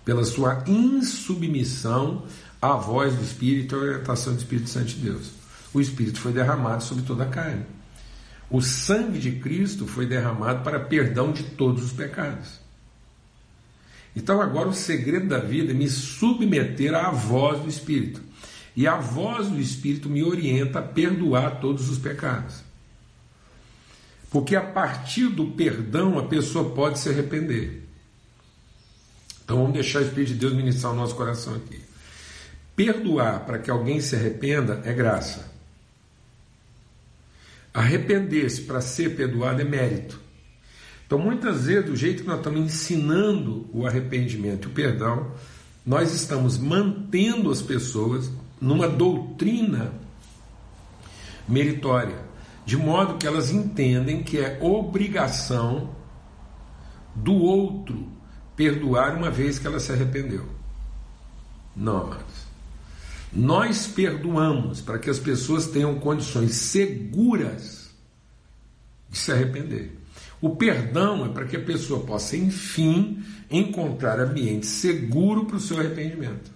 pela 0.05 0.23
sua 0.23 0.63
insubmissão 0.67 2.23
à 2.61 2.73
voz 2.73 3.15
do 3.15 3.23
Espírito 3.23 3.75
e 3.75 3.77
à 3.77 3.81
orientação 3.81 4.33
do 4.33 4.39
Espírito 4.39 4.69
Santo 4.69 4.85
de 4.85 4.95
Deus 4.95 5.45
o 5.75 5.81
Espírito 5.81 6.21
foi 6.21 6.31
derramado 6.31 6.83
sobre 6.83 7.03
toda 7.03 7.25
a 7.25 7.29
carne. 7.29 7.65
O 8.49 8.61
sangue 8.61 9.19
de 9.19 9.33
Cristo 9.33 9.85
foi 9.85 10.05
derramado 10.05 10.63
para 10.63 10.79
perdão 10.79 11.33
de 11.33 11.43
todos 11.43 11.83
os 11.83 11.91
pecados. 11.91 12.61
Então 14.15 14.41
agora 14.41 14.69
o 14.69 14.73
segredo 14.73 15.27
da 15.27 15.39
vida 15.39 15.71
é 15.71 15.73
me 15.73 15.89
submeter 15.89 16.95
à 16.95 17.11
voz 17.11 17.59
do 17.59 17.67
Espírito. 17.67 18.21
E 18.73 18.87
a 18.87 18.95
voz 18.95 19.49
do 19.49 19.59
Espírito 19.59 20.09
me 20.09 20.23
orienta 20.23 20.79
a 20.79 20.81
perdoar 20.81 21.59
todos 21.59 21.89
os 21.89 21.97
pecados. 21.97 22.63
Porque 24.29 24.55
a 24.55 24.61
partir 24.61 25.27
do 25.27 25.47
perdão 25.47 26.17
a 26.17 26.23
pessoa 26.23 26.73
pode 26.73 26.99
se 26.99 27.09
arrepender. 27.09 27.84
Então 29.45 29.57
vamos 29.57 29.73
deixar 29.73 29.99
o 29.99 30.01
Espírito 30.01 30.33
de 30.33 30.39
Deus 30.39 30.53
ministrar 30.53 30.91
o 30.91 30.95
nosso 30.95 31.15
coração 31.15 31.53
aqui. 31.53 31.79
Perdoar 32.75 33.45
para 33.45 33.59
que 33.59 33.69
alguém 33.69 34.01
se 34.01 34.15
arrependa 34.15 34.81
é 34.83 34.91
graça. 34.91 35.53
Arrepender-se 37.71 38.61
para 38.61 38.81
ser 38.81 39.15
perdoado 39.15 39.61
é 39.61 39.63
mérito. 39.63 40.19
Então, 41.05 41.19
muitas 41.19 41.65
vezes, 41.65 41.85
do 41.85 41.95
jeito 41.95 42.23
que 42.23 42.27
nós 42.27 42.39
estamos 42.39 42.59
ensinando 42.59 43.69
o 43.71 43.85
arrependimento 43.85 44.67
e 44.67 44.71
o 44.71 44.73
perdão, 44.73 45.31
nós 45.85 46.11
estamos 46.11 46.57
mantendo 46.57 47.51
as 47.51 47.61
pessoas 47.61 48.31
numa 48.59 48.87
doutrina 48.87 49.93
meritória, 51.47 52.17
de 52.65 52.75
modo 52.75 53.19
que 53.19 53.27
elas 53.27 53.51
entendem 53.51 54.23
que 54.23 54.39
é 54.39 54.57
obrigação 54.59 55.91
do 57.13 57.35
outro 57.35 58.14
perdoar 58.55 59.15
uma 59.15 59.29
vez 59.29 59.59
que 59.59 59.67
ela 59.67 59.79
se 59.79 59.91
arrependeu. 59.91 60.45
Não, 61.75 62.03
amados. 62.03 62.45
Nós 63.33 63.85
perdoamos 63.85 64.79
para 64.79 64.97
que 64.97 65.09
as 65.09 65.19
pessoas 65.19 65.67
tenham 65.67 65.95
condições 65.99 66.55
seguras 66.55 67.89
de 69.09 69.17
se 69.17 69.31
arrepender. 69.31 69.97
O 70.39 70.55
perdão 70.55 71.25
é 71.25 71.29
para 71.29 71.45
que 71.45 71.57
a 71.57 71.61
pessoa 71.61 72.05
possa, 72.05 72.37
enfim, 72.37 73.23
encontrar 73.49 74.19
ambiente 74.19 74.67
seguro 74.67 75.45
para 75.45 75.57
o 75.57 75.59
seu 75.59 75.79
arrependimento. 75.79 76.55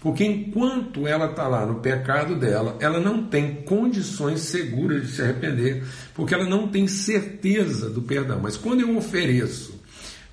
Porque 0.00 0.24
enquanto 0.24 1.08
ela 1.08 1.30
está 1.30 1.48
lá 1.48 1.66
no 1.66 1.80
pecado 1.80 2.36
dela, 2.36 2.76
ela 2.78 3.00
não 3.00 3.24
tem 3.26 3.62
condições 3.62 4.40
seguras 4.42 5.06
de 5.06 5.12
se 5.12 5.22
arrepender, 5.22 5.84
porque 6.14 6.34
ela 6.34 6.44
não 6.44 6.68
tem 6.68 6.86
certeza 6.86 7.90
do 7.90 8.02
perdão. 8.02 8.38
Mas 8.40 8.56
quando 8.56 8.82
eu 8.82 8.96
ofereço 8.96 9.77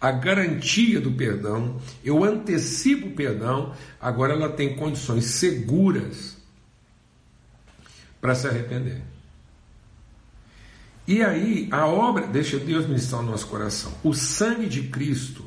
a 0.05 0.11
garantia 0.11 1.01
do 1.01 1.11
perdão, 1.11 1.81
eu 2.03 2.23
antecipo 2.23 3.07
o 3.07 3.15
perdão, 3.15 3.73
agora 3.99 4.33
ela 4.33 4.49
tem 4.49 4.75
condições 4.75 5.25
seguras 5.25 6.37
para 8.21 8.35
se 8.35 8.47
arrepender. 8.47 9.01
E 11.07 11.23
aí, 11.23 11.67
a 11.71 11.87
obra, 11.87 12.27
deixa 12.27 12.59
Deus 12.59 12.85
ministrar 12.85 13.23
no 13.23 13.31
nosso 13.31 13.47
coração, 13.47 13.91
o 14.03 14.13
sangue 14.13 14.67
de 14.67 14.89
Cristo, 14.89 15.43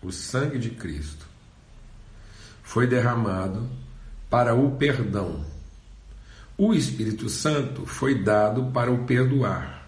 o 0.00 0.12
sangue 0.12 0.60
de 0.60 0.70
Cristo, 0.70 1.26
foi 2.62 2.86
derramado 2.86 3.68
para 4.30 4.54
o 4.54 4.76
perdão. 4.76 5.44
O 6.56 6.72
Espírito 6.72 7.28
Santo 7.28 7.84
foi 7.84 8.22
dado 8.22 8.70
para 8.70 8.92
o 8.92 9.06
perdoar. 9.06 9.81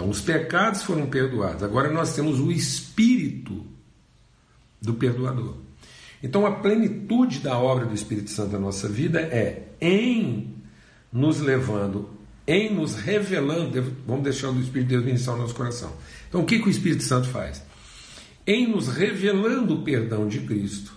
Então, 0.00 0.08
os 0.08 0.22
pecados 0.22 0.82
foram 0.82 1.04
perdoados. 1.08 1.62
Agora 1.62 1.92
nós 1.92 2.14
temos 2.14 2.40
o 2.40 2.50
espírito 2.50 3.66
do 4.80 4.94
perdoador. 4.94 5.56
Então, 6.22 6.46
a 6.46 6.52
plenitude 6.52 7.40
da 7.40 7.58
obra 7.58 7.84
do 7.84 7.94
Espírito 7.94 8.30
Santo 8.30 8.52
na 8.52 8.58
nossa 8.58 8.88
vida 8.88 9.20
é 9.20 9.68
em 9.78 10.54
nos 11.12 11.40
levando, 11.40 12.08
em 12.46 12.72
nos 12.72 12.94
revelando. 12.94 13.94
Vamos 14.06 14.24
deixar 14.24 14.48
o 14.48 14.58
Espírito 14.58 14.88
de 14.88 14.96
Deus 14.96 15.06
iniciar 15.06 15.34
o 15.34 15.36
nosso 15.36 15.54
coração. 15.54 15.92
Então, 16.30 16.40
o 16.40 16.46
que, 16.46 16.58
que 16.58 16.68
o 16.68 16.70
Espírito 16.70 17.02
Santo 17.02 17.28
faz? 17.28 17.62
Em 18.46 18.66
nos 18.66 18.88
revelando 18.88 19.74
o 19.74 19.82
perdão 19.82 20.26
de 20.26 20.40
Cristo, 20.40 20.94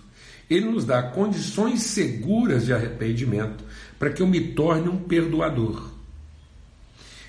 ele 0.48 0.64
nos 0.64 0.86
dá 0.86 1.02
condições 1.02 1.82
seguras 1.82 2.64
de 2.64 2.72
arrependimento 2.72 3.64
para 3.98 4.08
que 4.08 4.22
eu 4.22 4.26
me 4.26 4.40
torne 4.40 4.88
um 4.88 4.96
perdoador. 4.96 5.90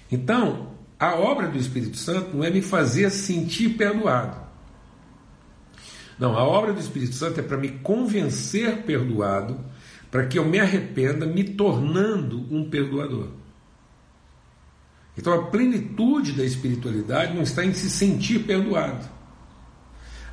Então, 0.10 0.75
a 1.00 1.16
obra 1.16 1.48
do 1.48 1.58
Espírito 1.58 1.98
Santo 1.98 2.36
não 2.36 2.44
é 2.44 2.50
me 2.50 2.62
fazer 2.62 3.10
sentir 3.10 3.70
perdoado. 3.70 4.46
Não, 6.18 6.38
a 6.38 6.44
obra 6.44 6.72
do 6.72 6.80
Espírito 6.80 7.14
Santo 7.16 7.40
é 7.40 7.44
para 7.44 7.58
me 7.58 7.70
convencer 7.70 8.84
perdoado, 8.84 9.60
para 10.10 10.26
que 10.26 10.40
eu 10.40 10.46
me 10.46 10.60
arrependa, 10.60 11.26
me 11.26 11.44
tornando 11.44 12.48
um 12.50 12.70
perdoador. 12.70 13.28
Então 15.18 15.34
a 15.34 15.48
plenitude 15.48 16.34
da 16.34 16.44
espiritualidade 16.44 17.34
não 17.34 17.42
está 17.42 17.66
em 17.66 17.74
se 17.74 17.90
sentir 17.90 18.40
perdoado. 18.40 19.06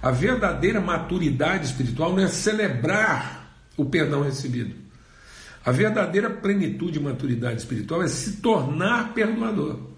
A 0.01 0.11
verdadeira 0.11 0.81
maturidade 0.81 1.67
espiritual 1.67 2.13
não 2.13 2.23
é 2.23 2.29
celebrar 2.29 3.57
o 3.77 3.85
perdão 3.85 4.23
recebido. 4.23 4.75
A 5.65 5.71
verdadeira 5.71 6.29
plenitude 6.29 6.99
e 6.99 7.03
maturidade 7.03 7.61
espiritual 7.61 8.03
é 8.03 8.09
se 8.09 8.39
tornar 8.39 9.15
perdoador. 9.15 9.92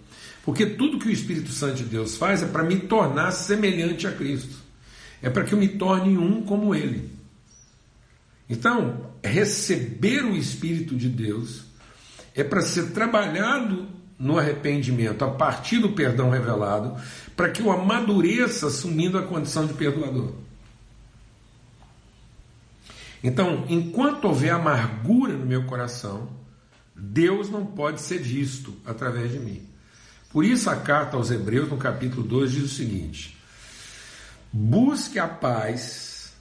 Porque 0.45 0.67
tudo 0.67 0.99
que 0.99 1.09
o 1.09 1.13
Espírito 1.13 1.51
Santo 1.51 1.77
de 1.77 1.85
Deus 1.85 2.17
faz 2.17 2.43
é 2.43 2.47
para 2.47 2.63
me 2.63 2.81
tornar 2.81 3.31
semelhante 3.33 4.07
a 4.07 4.13
Cristo. 4.13 4.57
É 5.23 5.31
para 5.31 5.45
que 5.45 5.55
eu 5.55 5.59
me 5.59 5.69
torne 5.69 6.19
um 6.19 6.43
como 6.43 6.75
Ele. 6.75 7.11
Então, 8.49 9.11
receber 9.23 10.23
o 10.23 10.37
Espírito 10.37 10.97
de 10.97 11.09
Deus 11.09 11.65
é 12.35 12.45
para 12.45 12.61
ser 12.61 12.91
trabalhado 12.91 13.89
no 14.19 14.39
arrependimento 14.39 15.25
a 15.25 15.31
partir 15.31 15.79
do 15.79 15.93
perdão 15.93 16.31
revelado, 16.31 16.95
para 17.35 17.51
que 17.51 17.63
eu 17.63 17.73
amadureça 17.73 18.67
assumindo 18.67 19.19
a 19.19 19.23
condição 19.23 19.67
de 19.67 19.75
perdoador. 19.75 20.33
Então, 23.23 23.65
enquanto 23.69 24.27
houver 24.27 24.51
amargura 24.53 25.33
no 25.33 25.47
meu 25.47 25.65
coração, 25.65 26.29
Deus 26.95 27.49
não 27.51 27.65
pode 27.65 28.03
ser 28.03 28.19
visto 28.19 28.75
através 28.85 29.33
de 29.33 29.39
mim. 29.39 29.74
Por 30.35 30.45
isso, 30.45 30.69
a 30.69 30.75
carta 30.75 31.17
aos 31.17 31.31
Hebreus, 31.31 31.71
no 31.71 31.77
capítulo 31.77 32.25
2, 32.25 32.51
diz 32.51 32.65
o 32.65 32.69
seguinte: 32.69 33.39
Busque 34.53 35.17
a 35.17 35.29
paz, 35.29 36.33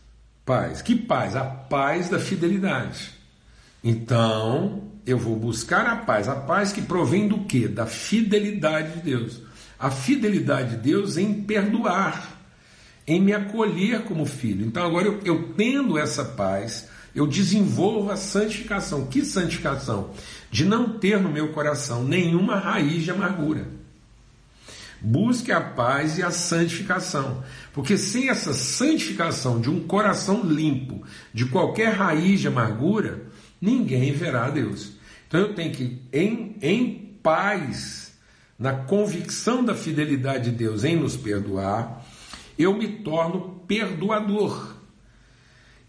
paz, 0.44 0.82
que 0.82 0.96
paz? 0.96 1.36
A 1.36 1.44
paz 1.44 2.10
da 2.10 2.18
fidelidade. 2.18 3.12
Então, 3.84 4.92
eu 5.06 5.20
vou 5.20 5.36
buscar 5.36 5.86
a 5.86 5.96
paz, 5.98 6.28
a 6.28 6.36
paz 6.36 6.74
que 6.74 6.82
provém 6.82 7.28
do 7.28 7.42
que? 7.42 7.68
Da 7.68 7.86
fidelidade 7.86 8.94
de 8.94 9.02
Deus. 9.02 9.42
A 9.78 9.92
fidelidade 9.92 10.72
de 10.72 10.78
Deus 10.78 11.16
em 11.16 11.44
perdoar 11.44 12.34
em 13.06 13.22
me 13.22 13.32
acolher 13.32 14.06
como 14.06 14.26
filho. 14.26 14.66
Então 14.66 14.84
agora 14.84 15.06
eu, 15.06 15.20
eu 15.24 15.54
tendo 15.56 16.00
essa 16.00 16.26
paz, 16.26 16.90
eu 17.14 17.28
desenvolvo 17.28 18.10
a 18.10 18.16
santificação. 18.16 19.06
Que 19.06 19.24
santificação? 19.24 20.10
De 20.50 20.66
não 20.66 20.98
ter 20.98 21.20
no 21.20 21.30
meu 21.30 21.50
coração 21.50 22.04
nenhuma 22.04 22.56
raiz 22.56 23.04
de 23.04 23.12
amargura. 23.12 23.83
Busque 25.03 25.51
a 25.51 25.60
paz 25.60 26.17
e 26.17 26.24
a 26.24 26.31
santificação, 26.31 27.43
porque 27.74 27.98
sem 27.98 28.29
essa 28.29 28.53
santificação 28.53 29.60
de 29.60 29.69
um 29.69 29.81
coração 29.81 30.43
limpo, 30.43 31.03
de 31.33 31.45
qualquer 31.45 31.93
raiz 31.93 32.39
de 32.39 32.48
amargura, 32.48 33.25
ninguém 33.60 34.13
verá 34.13 34.45
a 34.45 34.50
Deus. 34.50 34.93
Então 35.27 35.41
eu 35.41 35.53
tenho 35.53 35.74
que, 35.74 36.01
em, 36.13 36.55
em 36.62 37.17
paz, 37.22 38.13
na 38.57 38.72
convicção 38.72 39.63
da 39.63 39.75
fidelidade 39.75 40.51
de 40.51 40.55
Deus 40.55 40.86
em 40.86 40.95
nos 40.95 41.17
perdoar, 41.17 42.05
eu 42.57 42.74
me 42.74 42.88
torno 42.88 43.62
perdoador. 43.67 44.73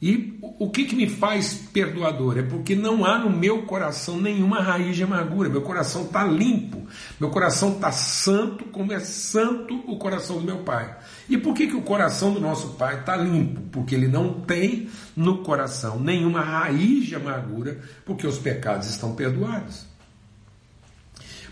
E 0.06 0.38
o 0.58 0.68
que, 0.68 0.84
que 0.84 0.94
me 0.94 1.08
faz 1.08 1.54
perdoador? 1.72 2.36
É 2.36 2.42
porque 2.42 2.76
não 2.76 3.06
há 3.06 3.18
no 3.18 3.30
meu 3.30 3.62
coração 3.62 4.20
nenhuma 4.20 4.60
raiz 4.60 4.96
de 4.96 5.02
amargura. 5.02 5.48
Meu 5.48 5.62
coração 5.62 6.02
está 6.02 6.22
limpo. 6.22 6.86
Meu 7.18 7.30
coração 7.30 7.72
está 7.72 7.90
santo, 7.90 8.66
como 8.66 8.92
é 8.92 9.00
santo 9.00 9.82
o 9.90 9.96
coração 9.96 10.40
do 10.40 10.44
meu 10.44 10.58
Pai. 10.58 10.94
E 11.26 11.38
por 11.38 11.54
que, 11.54 11.68
que 11.68 11.74
o 11.74 11.80
coração 11.80 12.34
do 12.34 12.38
nosso 12.38 12.74
Pai 12.74 13.00
está 13.00 13.16
limpo? 13.16 13.62
Porque 13.72 13.94
ele 13.94 14.06
não 14.06 14.42
tem 14.42 14.90
no 15.16 15.38
coração 15.38 15.98
nenhuma 15.98 16.42
raiz 16.42 17.06
de 17.06 17.14
amargura, 17.14 17.80
porque 18.04 18.26
os 18.26 18.36
pecados 18.36 18.90
estão 18.90 19.14
perdoados. 19.14 19.86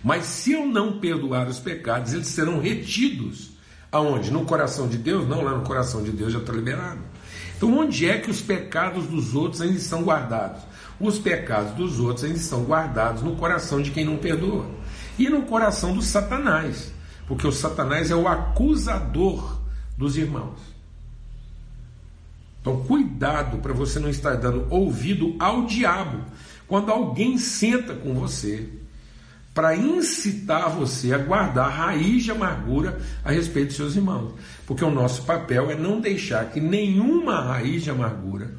Mas 0.05 0.27
se 0.27 0.53
eu 0.53 0.67
não 0.67 1.01
perdoar 1.01 1.49
os 1.49 1.59
pecados, 1.59 2.13
eles 2.13 2.27
serão 2.27 2.61
retidos 2.61 3.53
Aonde? 3.93 4.31
No 4.31 4.47
coração 4.47 4.89
de 4.89 4.97
Deus? 4.97 5.29
Não, 5.29 5.43
lá 5.43 5.55
no 5.55 5.65
coração 5.65 6.03
de 6.03 6.11
Deus 6.11 6.33
já 6.33 6.39
está 6.39 6.51
liberado. 6.51 7.12
Então, 7.63 7.79
onde 7.79 8.11
é 8.11 8.19
que 8.19 8.29
os 8.29 8.43
pecados 8.43 9.07
dos 9.07 9.37
outros 9.37 9.61
ainda 9.61 9.79
estão 9.79 10.03
guardados? 10.03 10.63
Os 10.99 11.17
pecados 11.21 11.73
dos 11.75 12.01
outros 12.01 12.25
ainda 12.25 12.37
estão 12.37 12.65
guardados 12.65 13.23
no 13.23 13.37
coração 13.37 13.81
de 13.81 13.93
quem 13.93 14.05
não 14.05 14.17
perdoa. 14.17 14.67
E 15.17 15.29
no 15.29 15.43
coração 15.43 15.95
do 15.95 16.03
Satanás. 16.03 16.93
Porque 17.25 17.47
o 17.47 17.53
Satanás 17.53 18.11
é 18.11 18.17
o 18.17 18.27
acusador 18.27 19.61
dos 19.97 20.17
irmãos. 20.17 20.59
Então, 22.61 22.83
cuidado 22.83 23.59
para 23.59 23.73
você 23.73 24.01
não 24.01 24.09
estar 24.09 24.35
dando 24.35 24.67
ouvido 24.69 25.37
ao 25.39 25.65
diabo 25.65 26.19
quando 26.67 26.91
alguém 26.91 27.39
senta 27.39 27.95
com 27.95 28.13
você 28.13 28.69
para 29.55 29.77
incitar 29.77 30.71
você 30.71 31.13
a 31.13 31.19
guardar 31.19 31.71
raiz 31.71 32.25
de 32.25 32.31
amargura 32.31 32.99
a 33.25 33.31
respeito 33.31 33.69
de 33.69 33.75
seus 33.75 33.97
irmãos. 33.97 34.33
Porque 34.67 34.85
o 34.85 34.91
nosso 34.91 35.25
papel 35.25 35.71
é 35.71 35.75
não 35.75 36.01
deixar 36.01 36.51
que 36.51 36.61
nenhuma 36.61 37.41
raiz 37.41 37.83
de 37.83 37.91
amargura 37.91 38.55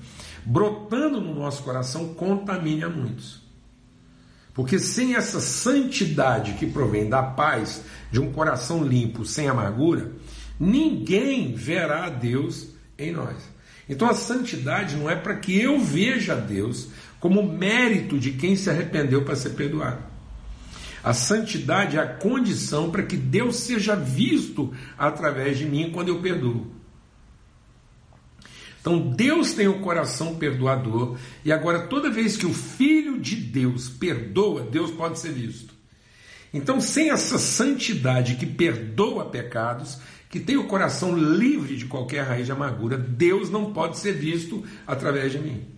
brotando 0.46 1.22
no 1.22 1.34
nosso 1.34 1.64
coração 1.64 2.14
contamine 2.14 2.84
a 2.84 2.90
muitos. 2.90 3.42
Porque 4.54 4.78
sem 4.78 5.16
essa 5.16 5.40
santidade 5.40 6.54
que 6.54 6.68
provém 6.68 7.10
da 7.10 7.24
paz 7.24 7.82
de 8.12 8.20
um 8.20 8.32
coração 8.32 8.84
limpo, 8.84 9.26
sem 9.26 9.48
amargura, 9.48 10.12
ninguém 10.60 11.54
verá 11.56 12.06
a 12.06 12.10
Deus 12.10 12.68
em 12.98 13.12
nós. 13.12 13.38
Então 13.90 14.08
a 14.08 14.14
santidade 14.14 14.96
não 14.96 15.10
é 15.10 15.16
para 15.16 15.36
que 15.36 15.60
eu 15.60 15.80
veja 15.80 16.36
Deus 16.36 16.90
como 17.20 17.42
mérito 17.42 18.20
de 18.20 18.32
quem 18.34 18.56
se 18.56 18.70
arrependeu 18.70 19.24
para 19.24 19.36
ser 19.36 19.52
perdoado. 19.52 20.13
A 21.04 21.14
santidade 21.14 21.98
é 21.98 22.00
a 22.00 22.08
condição 22.08 22.90
para 22.90 23.04
que 23.04 23.18
Deus 23.18 23.58
seja 23.58 23.96
visto 23.96 24.74
através 24.98 25.58
de 25.58 25.66
mim 25.66 25.92
quando 25.92 26.08
eu 26.08 26.22
perdoo. 26.22 26.72
Então 28.80 29.00
Deus 29.12 29.54
tem 29.54 29.68
o 29.68 29.80
coração 29.80 30.36
perdoador, 30.36 31.18
e 31.44 31.52
agora 31.52 31.88
toda 31.88 32.10
vez 32.10 32.38
que 32.38 32.46
o 32.46 32.54
Filho 32.54 33.20
de 33.20 33.36
Deus 33.36 33.90
perdoa, 33.90 34.62
Deus 34.62 34.92
pode 34.92 35.20
ser 35.20 35.32
visto. 35.32 35.74
Então, 36.54 36.80
sem 36.80 37.10
essa 37.10 37.40
santidade 37.40 38.36
que 38.36 38.46
perdoa 38.46 39.26
pecados, 39.26 39.98
que 40.30 40.40
tem 40.40 40.56
o 40.56 40.68
coração 40.68 41.18
livre 41.18 41.76
de 41.78 41.86
qualquer 41.86 42.24
raiz 42.24 42.46
de 42.46 42.52
amargura, 42.52 42.98
Deus 42.98 43.50
não 43.50 43.74
pode 43.74 43.98
ser 43.98 44.14
visto 44.14 44.64
através 44.86 45.32
de 45.32 45.40
mim. 45.40 45.73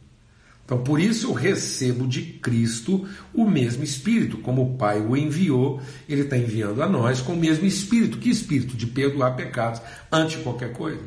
Então, 0.65 0.79
por 0.79 0.99
isso 0.99 1.27
eu 1.27 1.33
recebo 1.33 2.07
de 2.07 2.23
Cristo 2.23 3.07
o 3.31 3.47
mesmo 3.47 3.83
Espírito, 3.83 4.39
como 4.39 4.63
o 4.63 4.77
Pai 4.77 4.99
o 4.99 5.15
enviou, 5.15 5.79
ele 6.09 6.21
está 6.21 6.35
enviando 6.35 6.81
a 6.81 6.89
nós 6.89 7.21
com 7.21 7.33
o 7.33 7.37
mesmo 7.37 7.67
Espírito. 7.67 8.17
Que 8.17 8.31
Espírito? 8.31 8.75
De 8.75 8.87
perdoar 8.87 9.35
pecados 9.35 9.79
antes 10.11 10.37
de 10.37 10.43
qualquer 10.43 10.73
coisa. 10.73 11.01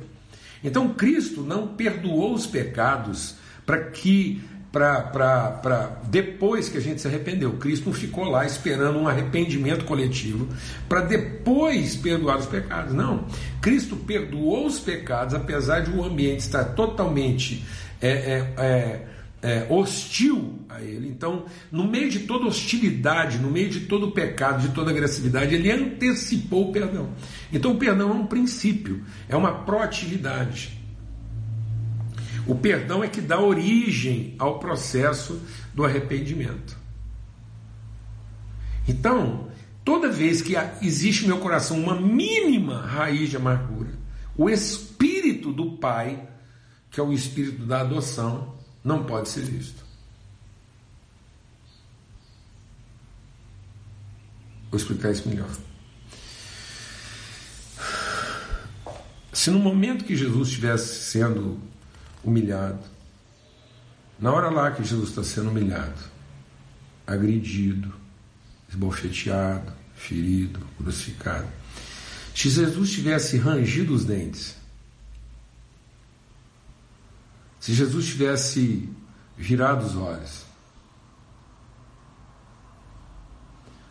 Então, 0.63 0.95
Cristo 0.95 1.43
não 1.43 1.69
perdoou 1.69 2.35
os 2.35 2.47
pecados 2.47 3.35
para 3.67 3.79
que, 3.79 4.41
para 4.71 6.03
depois 6.05 6.69
que 6.69 6.79
a 6.79 6.81
gente 6.81 7.01
se 7.01 7.09
arrependeu. 7.09 7.55
Cristo 7.55 7.87
não 7.87 7.93
ficou 7.93 8.25
lá 8.25 8.47
esperando 8.47 8.97
um 8.97 9.09
arrependimento 9.09 9.85
coletivo 9.85 10.49
para 10.89 11.01
depois 11.01 11.97
perdoar 11.97 12.39
os 12.39 12.47
pecados. 12.47 12.95
Não. 12.95 13.27
Cristo 13.61 13.97
perdoou 13.97 14.67
os 14.67 14.79
pecados, 14.79 15.35
apesar 15.35 15.81
de 15.81 15.91
o 15.91 16.05
ambiente 16.05 16.41
estar 16.41 16.65
totalmente. 16.65 17.65
É, 18.01 18.09
é, 18.09 18.55
é, 18.57 19.07
é, 19.43 19.67
hostil 19.71 20.59
a 20.69 20.83
ele. 20.83 21.09
Então, 21.09 21.47
no 21.71 21.87
meio 21.87 22.11
de 22.11 22.21
toda 22.21 22.47
hostilidade, 22.47 23.39
no 23.39 23.51
meio 23.51 23.71
de 23.71 23.81
todo 23.81 24.11
pecado, 24.11 24.67
de 24.67 24.75
toda 24.75 24.91
agressividade, 24.91 25.55
ele 25.55 25.71
antecipou 25.71 26.69
o 26.69 26.73
perdão. 26.73 27.11
Então, 27.53 27.73
o 27.73 27.79
perdão 27.79 28.11
é 28.11 28.15
um 28.15 28.27
princípio, 28.27 29.05
é 29.29 29.37
uma 29.37 29.65
proatividade. 29.65 30.79
O 32.47 32.55
perdão 32.55 33.05
é 33.05 33.09
que 33.09 33.21
dá 33.21 33.41
origem 33.41 34.35
ao 34.39 34.59
processo 34.59 35.41
do 35.75 35.85
arrependimento. 35.85 36.77
Então, 38.89 39.49
toda 39.85 40.09
vez 40.09 40.41
que 40.41 40.55
existe 40.81 41.23
no 41.23 41.29
meu 41.29 41.39
coração 41.39 41.79
uma 41.79 42.01
mínima 42.01 42.81
raiz 42.81 43.29
de 43.29 43.37
amargura, 43.37 43.91
o 44.37 44.49
espírito 44.49 45.53
do 45.53 45.73
Pai, 45.77 46.27
que 46.91 46.99
é 46.99 47.03
o 47.03 47.13
espírito 47.13 47.67
da 47.67 47.83
adoção, 47.83 48.58
não 48.85 49.05
pode 49.05 49.29
ser 49.29 49.45
visto. 49.45 49.85
Vou 54.71 54.79
explicar 54.79 55.11
isso 55.11 55.29
melhor. 55.29 55.51
Se 59.33 59.51
no 59.51 59.59
momento 59.59 60.05
que 60.05 60.17
Jesus 60.17 60.49
estivesse 60.49 61.11
sendo 61.11 61.61
humilhado, 62.25 62.85
na 64.19 64.33
hora 64.33 64.51
lá 64.51 64.71
que 64.73 64.83
Jesus 64.83 65.11
está 65.11 65.23
sendo 65.23 65.51
humilhado, 65.51 65.99
agredido, 67.07 67.95
esbofeteado, 68.69 69.73
ferido, 69.95 70.61
crucificado, 70.77 71.49
se 72.35 72.51
Jesus 72.51 72.91
tivesse 72.91 73.39
rangido 73.39 73.95
os 73.95 74.05
dentes, 74.05 74.58
Se 77.61 77.75
Jesus 77.75 78.07
tivesse 78.07 78.89
virado 79.37 79.87
os 79.87 79.97
olhos, 79.97 80.45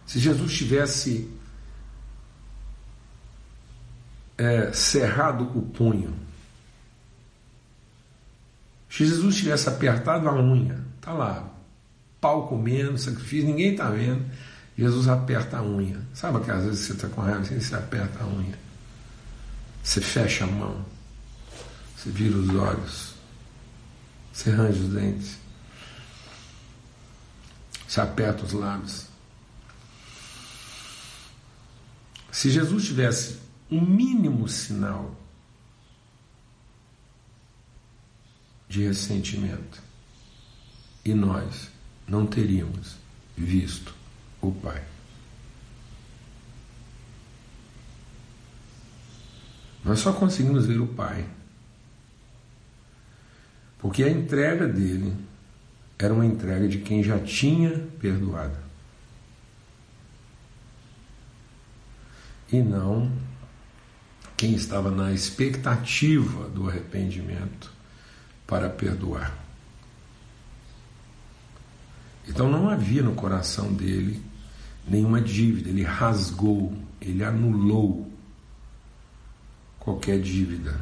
se 0.06 0.19
Jesus 0.19 0.56
tivesse 0.56 1.30
é, 4.38 4.71
cerrado 4.71 5.43
o 5.58 5.62
punho, 5.62 6.27
Se 8.97 9.06
Jesus 9.06 9.36
tivesse 9.36 9.69
apertado 9.69 10.27
a 10.27 10.34
unha, 10.34 10.84
tá 10.99 11.13
lá, 11.13 11.47
pau 12.19 12.47
comendo, 12.47 12.97
sacrifício, 12.97 13.45
ninguém 13.45 13.73
está 13.73 13.91
vendo. 13.91 14.25
Jesus 14.75 15.08
aperta 15.08 15.58
a 15.58 15.62
unha. 15.62 15.99
Sabe 16.15 16.43
que 16.43 16.49
às 16.49 16.63
vezes 16.65 16.80
você 16.80 16.93
está 16.93 17.08
com 17.10 17.21
raiva 17.21 17.41
assim, 17.41 17.60
você 17.60 17.75
aperta 17.75 18.23
a 18.23 18.27
unha. 18.27 18.58
Você 19.84 20.01
fecha 20.01 20.45
a 20.45 20.47
mão. 20.47 20.84
Você 21.95 22.10
vira 22.10 22.38
os 22.38 22.49
olhos. 22.56 23.13
Você 24.38 24.52
range 24.52 24.80
os 24.82 24.89
dentes. 24.89 25.39
Você 27.88 28.00
aperta 28.00 28.45
os 28.45 28.52
lábios. 28.52 29.08
Se 32.32 32.52
Jesus 32.52 32.86
tivesse 32.86 33.39
um 33.71 33.82
mínimo 33.82 34.47
sinal 34.47 35.15
de 38.69 38.84
ressentimento 38.84 39.82
e 41.04 41.15
nós 41.15 41.69
não 42.08 42.28
teríamos 42.28 42.95
visto 43.36 43.95
o 44.39 44.52
Pai. 44.52 44.86
Nós 49.84 50.00
só 50.00 50.13
conseguimos 50.13 50.67
ver 50.67 50.80
o 50.80 50.88
Pai 50.88 51.28
porque 53.79 54.03
a 54.03 54.09
entrega 54.09 54.67
dele 54.67 55.13
era 55.97 56.13
uma 56.13 56.25
entrega 56.25 56.67
de 56.67 56.79
quem 56.79 57.03
já 57.03 57.19
tinha 57.19 57.71
perdoado. 57.99 58.57
E 62.51 62.61
não 62.61 63.11
quem 64.37 64.53
estava 64.53 64.91
na 64.91 65.11
expectativa 65.11 66.47
do 66.49 66.69
arrependimento 66.69 67.73
para 68.45 68.69
perdoar. 68.69 69.35
Então 72.27 72.49
não 72.49 72.69
havia 72.69 73.01
no 73.01 73.15
coração 73.15 73.73
dele 73.73 74.21
nenhuma 74.87 75.19
dívida, 75.19 75.69
ele 75.69 75.83
rasgou, 75.83 76.73
ele 77.01 77.23
anulou 77.23 78.11
qualquer 79.79 80.19
dívida. 80.19 80.79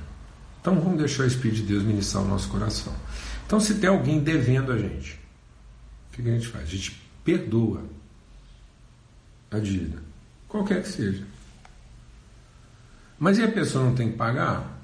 Então 0.66 0.82
vamos 0.82 0.98
deixar 0.98 1.22
o 1.22 1.28
Espírito 1.28 1.58
de 1.58 1.68
Deus 1.68 1.84
ministrar 1.84 2.24
o 2.24 2.28
nosso 2.28 2.50
coração. 2.50 2.92
Então, 3.46 3.60
se 3.60 3.76
tem 3.76 3.88
alguém 3.88 4.20
devendo 4.20 4.72
a 4.72 4.78
gente, 4.80 5.14
o 6.10 6.16
que 6.16 6.28
a 6.28 6.34
gente 6.34 6.48
faz? 6.48 6.64
A 6.64 6.72
gente 6.72 7.00
perdoa 7.24 7.84
a 9.52 9.60
dívida, 9.60 10.00
qualquer 10.48 10.82
que 10.82 10.90
seja. 10.90 11.24
Mas 13.20 13.38
e 13.38 13.44
a 13.44 13.52
pessoa 13.52 13.86
não 13.86 13.94
tem 13.94 14.10
que 14.10 14.18
pagar? 14.18 14.82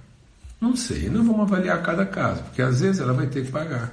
Não 0.62 0.76
sei, 0.76 1.10
não 1.10 1.24
vamos 1.24 1.52
avaliar 1.52 1.82
cada 1.82 2.06
caso, 2.06 2.44
porque 2.44 2.62
às 2.62 2.82
vezes 2.82 3.02
ela 3.02 3.14
vai 3.14 3.26
ter 3.26 3.44
que 3.44 3.52
pagar. 3.52 3.92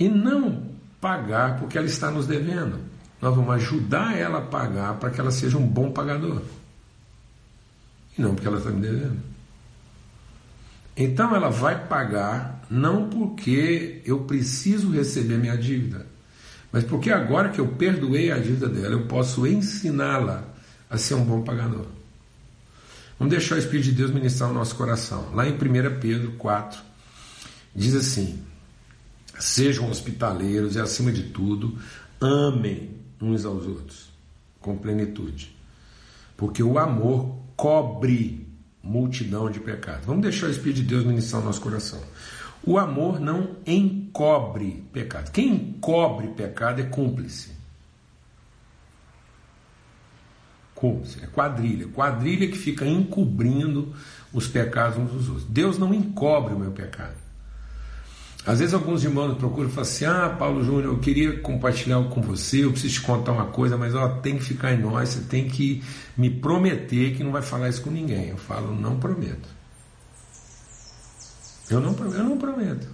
E 0.00 0.08
não 0.08 0.66
pagar 0.98 1.58
porque 1.58 1.76
ela 1.76 1.86
está 1.86 2.10
nos 2.10 2.26
devendo. 2.26 2.80
Nós 3.20 3.36
vamos 3.36 3.54
ajudar 3.56 4.16
ela 4.16 4.38
a 4.38 4.46
pagar 4.46 4.94
para 4.94 5.10
que 5.10 5.20
ela 5.20 5.30
seja 5.30 5.58
um 5.58 5.66
bom 5.66 5.92
pagador. 5.92 6.40
E 8.16 8.22
não 8.22 8.34
porque 8.34 8.48
ela 8.48 8.56
está 8.56 8.70
me 8.70 8.80
devendo. 8.80 9.35
Então 10.96 11.34
ela 11.34 11.50
vai 11.50 11.86
pagar 11.86 12.64
não 12.70 13.10
porque 13.10 14.00
eu 14.04 14.20
preciso 14.20 14.90
receber 14.90 15.38
minha 15.38 15.56
dívida, 15.56 16.06
mas 16.72 16.84
porque 16.84 17.10
agora 17.10 17.50
que 17.50 17.60
eu 17.60 17.68
perdoei 17.68 18.30
a 18.30 18.38
dívida 18.38 18.68
dela, 18.68 18.94
eu 18.94 19.06
posso 19.06 19.46
ensiná-la 19.46 20.44
a 20.88 20.96
ser 20.96 21.14
um 21.14 21.24
bom 21.24 21.42
pagador. 21.42 21.86
Vamos 23.18 23.30
deixar 23.30 23.56
o 23.56 23.58
Espírito 23.58 23.86
de 23.86 23.92
Deus 23.92 24.10
ministrar 24.10 24.50
o 24.50 24.54
nosso 24.54 24.74
coração. 24.74 25.30
Lá 25.34 25.46
em 25.48 25.52
1 25.52 26.00
Pedro 26.00 26.32
4, 26.32 26.80
diz 27.74 27.94
assim: 27.94 28.42
Sejam 29.38 29.88
hospitaleiros 29.90 30.76
e, 30.76 30.80
acima 30.80 31.12
de 31.12 31.24
tudo, 31.24 31.78
amem 32.20 32.90
uns 33.20 33.44
aos 33.44 33.66
outros 33.66 34.10
com 34.60 34.76
plenitude, 34.76 35.54
porque 36.36 36.62
o 36.62 36.78
amor 36.78 37.38
cobre 37.56 38.45
multidão 38.86 39.50
de 39.50 39.60
pecados. 39.60 40.06
Vamos 40.06 40.22
deixar 40.22 40.46
o 40.46 40.50
Espírito 40.50 40.76
de 40.76 40.84
Deus 40.84 41.04
ministrar 41.04 41.42
o 41.42 41.44
nosso 41.44 41.60
coração. 41.60 42.00
O 42.64 42.78
amor 42.78 43.20
não 43.20 43.56
encobre 43.66 44.84
pecado. 44.92 45.30
Quem 45.30 45.52
encobre 45.52 46.28
pecado 46.28 46.80
é 46.80 46.84
cúmplice. 46.84 47.50
Cúmplice, 50.74 51.22
é 51.22 51.26
quadrilha. 51.26 51.88
Quadrilha 51.88 52.48
que 52.48 52.56
fica 52.56 52.86
encobrindo 52.86 53.94
os 54.32 54.46
pecados 54.48 54.98
uns 54.98 55.10
dos 55.10 55.28
outros. 55.28 55.46
Deus 55.46 55.78
não 55.78 55.92
encobre 55.92 56.54
o 56.54 56.58
meu 56.58 56.70
pecado. 56.70 57.25
Às 58.46 58.60
vezes 58.60 58.72
alguns 58.72 59.02
irmãos 59.02 59.36
procuram 59.36 59.68
e 59.68 59.72
falam 59.72 59.90
assim: 59.90 60.04
Ah, 60.04 60.28
Paulo 60.38 60.62
Júnior, 60.62 60.94
eu 60.94 60.98
queria 60.98 61.40
compartilhar 61.40 62.00
com 62.04 62.22
você, 62.22 62.64
eu 62.64 62.70
preciso 62.70 62.94
te 62.94 63.00
contar 63.00 63.32
uma 63.32 63.46
coisa, 63.46 63.76
mas 63.76 63.92
ó, 63.94 64.08
tem 64.20 64.38
que 64.38 64.44
ficar 64.44 64.72
em 64.72 64.80
nós, 64.80 65.08
você 65.08 65.20
tem 65.22 65.48
que 65.48 65.82
me 66.16 66.30
prometer 66.30 67.16
que 67.16 67.24
não 67.24 67.32
vai 67.32 67.42
falar 67.42 67.68
isso 67.68 67.82
com 67.82 67.90
ninguém. 67.90 68.28
Eu 68.28 68.36
falo, 68.36 68.72
não 68.72 69.00
prometo. 69.00 69.48
Eu 71.68 71.80
não, 71.80 71.92
eu 72.14 72.22
não 72.22 72.38
prometo. 72.38 72.86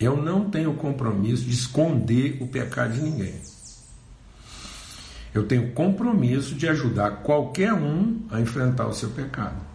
Eu 0.00 0.16
não 0.16 0.48
tenho 0.48 0.72
compromisso 0.72 1.44
de 1.44 1.52
esconder 1.52 2.38
o 2.40 2.46
pecado 2.46 2.94
de 2.94 3.02
ninguém. 3.02 3.34
Eu 5.34 5.46
tenho 5.46 5.72
compromisso 5.72 6.54
de 6.54 6.66
ajudar 6.68 7.22
qualquer 7.22 7.72
um 7.74 8.20
a 8.30 8.40
enfrentar 8.40 8.86
o 8.86 8.94
seu 8.94 9.10
pecado. 9.10 9.71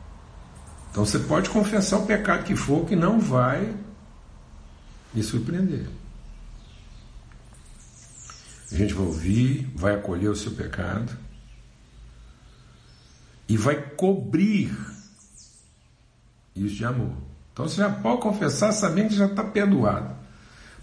Então 0.97 1.05
você 1.05 1.19
pode 1.19 1.51
confessar 1.51 1.99
o 1.99 2.07
pecado 2.07 2.43
que 2.43 2.55
for, 2.55 2.83
que 2.83 2.95
não 2.95 3.19
vai 3.19 3.71
me 5.13 5.21
surpreender. 5.21 5.88
A 8.71 8.75
gente 8.75 8.95
vai 8.95 9.05
ouvir, 9.05 9.71
vai 9.75 9.93
acolher 9.93 10.27
o 10.27 10.36
seu 10.36 10.53
pecado 10.53 11.15
e 13.47 13.55
vai 13.55 13.79
cobrir 13.79 14.75
isso 16.55 16.73
de 16.73 16.86
amor. 16.86 17.15
Então 17.53 17.69
você 17.69 17.75
já 17.75 17.91
pode 17.91 18.21
confessar 18.23 18.71
sabendo 18.71 19.10
que 19.10 19.17
já 19.17 19.27
está 19.27 19.43
perdoado. 19.43 20.15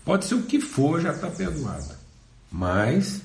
Pode 0.04 0.26
ser 0.26 0.36
o 0.36 0.44
que 0.44 0.60
for, 0.60 1.00
já 1.00 1.10
está 1.10 1.28
perdoado. 1.28 1.92
Mas, 2.52 3.20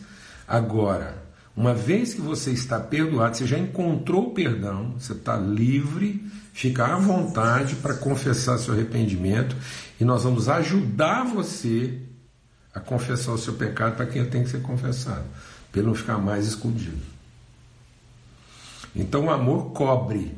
agora, 0.47 1.18
uma 1.59 1.73
vez 1.73 2.13
que 2.13 2.21
você 2.21 2.51
está 2.51 2.79
perdoado, 2.79 3.37
você 3.37 3.45
já 3.45 3.59
encontrou 3.59 4.29
o 4.29 4.33
perdão, 4.33 4.95
você 4.97 5.13
está 5.13 5.37
livre 5.37 6.25
Fica 6.59 6.87
à 6.87 6.97
vontade 6.97 7.77
para 7.77 7.93
confessar 7.93 8.57
seu 8.57 8.73
arrependimento 8.73 9.55
e 9.97 10.03
nós 10.03 10.25
vamos 10.25 10.49
ajudar 10.49 11.23
você 11.23 12.01
a 12.73 12.81
confessar 12.81 13.31
o 13.31 13.37
seu 13.37 13.53
pecado 13.53 13.95
para 13.95 14.05
quem 14.05 14.25
tem 14.25 14.43
que 14.43 14.49
ser 14.49 14.61
confessado, 14.61 15.23
para 15.71 15.81
não 15.81 15.95
ficar 15.95 16.17
mais 16.17 16.47
escondido. 16.47 16.99
Então 18.93 19.27
o 19.27 19.31
amor 19.31 19.71
cobre, 19.71 20.37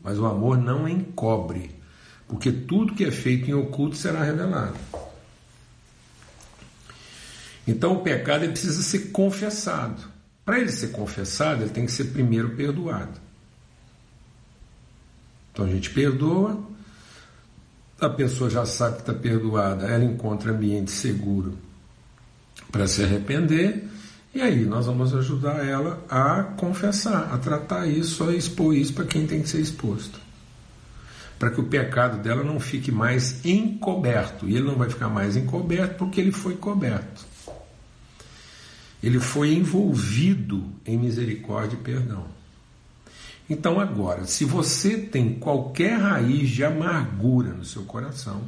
mas 0.00 0.18
o 0.18 0.24
amor 0.24 0.56
não 0.56 0.88
encobre, 0.88 1.78
porque 2.26 2.50
tudo 2.50 2.94
que 2.94 3.04
é 3.04 3.10
feito 3.10 3.50
em 3.50 3.52
oculto 3.52 3.96
será 3.96 4.24
revelado. 4.24 4.78
Então 7.66 7.94
o 7.94 8.02
pecado 8.02 8.44
ele 8.44 8.52
precisa 8.52 8.82
ser 8.82 9.10
confessado. 9.10 10.02
Para 10.44 10.60
ele 10.60 10.70
ser 10.70 10.88
confessado, 10.88 11.62
ele 11.62 11.70
tem 11.70 11.86
que 11.86 11.92
ser 11.92 12.04
primeiro 12.04 12.50
perdoado. 12.50 13.20
Então 15.52 15.64
a 15.64 15.68
gente 15.68 15.90
perdoa, 15.90 16.62
a 18.00 18.08
pessoa 18.08 18.48
já 18.48 18.64
sabe 18.64 18.96
que 18.96 19.00
está 19.00 19.14
perdoada, 19.14 19.86
ela 19.86 20.04
encontra 20.04 20.52
ambiente 20.52 20.90
seguro 20.90 21.58
para 22.70 22.86
se 22.86 23.02
arrepender, 23.02 23.88
e 24.34 24.42
aí 24.42 24.66
nós 24.66 24.84
vamos 24.84 25.14
ajudar 25.14 25.66
ela 25.66 26.04
a 26.10 26.42
confessar, 26.42 27.32
a 27.32 27.38
tratar 27.38 27.86
isso, 27.86 28.22
a 28.22 28.34
expor 28.34 28.76
isso 28.76 28.92
para 28.92 29.06
quem 29.06 29.26
tem 29.26 29.40
que 29.40 29.48
ser 29.48 29.60
exposto. 29.60 30.20
Para 31.38 31.50
que 31.50 31.58
o 31.58 31.64
pecado 31.64 32.22
dela 32.22 32.44
não 32.44 32.60
fique 32.60 32.92
mais 32.92 33.42
encoberto. 33.46 34.46
E 34.46 34.54
ele 34.54 34.66
não 34.66 34.76
vai 34.76 34.90
ficar 34.90 35.08
mais 35.08 35.36
encoberto 35.36 35.96
porque 35.96 36.20
ele 36.20 36.32
foi 36.32 36.54
coberto. 36.54 37.24
Ele 39.02 39.18
foi 39.20 39.52
envolvido 39.54 40.64
em 40.84 40.98
misericórdia 40.98 41.76
e 41.76 41.80
perdão. 41.80 42.26
Então, 43.48 43.78
agora, 43.78 44.26
se 44.26 44.44
você 44.44 44.96
tem 44.96 45.34
qualquer 45.34 45.98
raiz 45.98 46.50
de 46.50 46.64
amargura 46.64 47.50
no 47.50 47.64
seu 47.64 47.82
coração, 47.84 48.42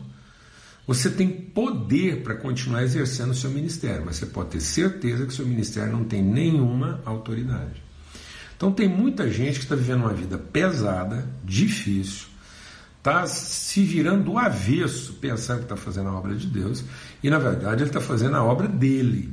você 0.86 1.10
tem 1.10 1.28
poder 1.30 2.22
para 2.22 2.34
continuar 2.34 2.82
exercendo 2.82 3.30
o 3.30 3.34
seu 3.34 3.50
ministério, 3.50 4.04
mas 4.04 4.16
você 4.16 4.26
pode 4.26 4.50
ter 4.50 4.60
certeza 4.60 5.24
que 5.24 5.32
o 5.32 5.36
seu 5.36 5.46
ministério 5.46 5.92
não 5.92 6.04
tem 6.04 6.22
nenhuma 6.22 7.00
autoridade. 7.04 7.82
Então, 8.56 8.72
tem 8.72 8.88
muita 8.88 9.30
gente 9.30 9.58
que 9.58 9.64
está 9.64 9.76
vivendo 9.76 10.00
uma 10.00 10.14
vida 10.14 10.36
pesada, 10.36 11.28
difícil, 11.44 12.26
está 12.98 13.26
se 13.26 13.82
virando 13.82 14.24
do 14.24 14.38
avesso, 14.38 15.12
pensando 15.14 15.58
que 15.58 15.64
está 15.64 15.76
fazendo 15.76 16.08
a 16.08 16.14
obra 16.14 16.34
de 16.34 16.46
Deus, 16.46 16.84
e 17.22 17.30
na 17.30 17.38
verdade 17.38 17.82
ele 17.82 17.90
está 17.90 18.00
fazendo 18.00 18.36
a 18.36 18.42
obra 18.42 18.66
dele, 18.66 19.32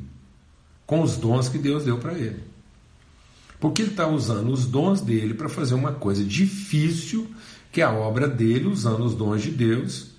com 0.86 1.02
os 1.02 1.18
dons 1.18 1.50
que 1.50 1.58
Deus 1.58 1.86
deu 1.86 1.98
para 1.98 2.14
ele. 2.14 2.44
Porque 3.60 3.82
ele 3.82 3.92
está 3.92 4.08
usando 4.08 4.52
os 4.52 4.66
dons 4.66 5.02
dele 5.02 5.34
para 5.34 5.50
fazer 5.50 5.74
uma 5.74 5.94
coisa 5.94 6.24
difícil 6.24 7.30
que 7.72 7.82
é 7.82 7.84
a 7.84 7.92
obra 7.92 8.26
dele, 8.26 8.68
usando 8.68 9.04
os 9.04 9.14
dons 9.14 9.42
de 9.42 9.52
Deus 9.52 10.12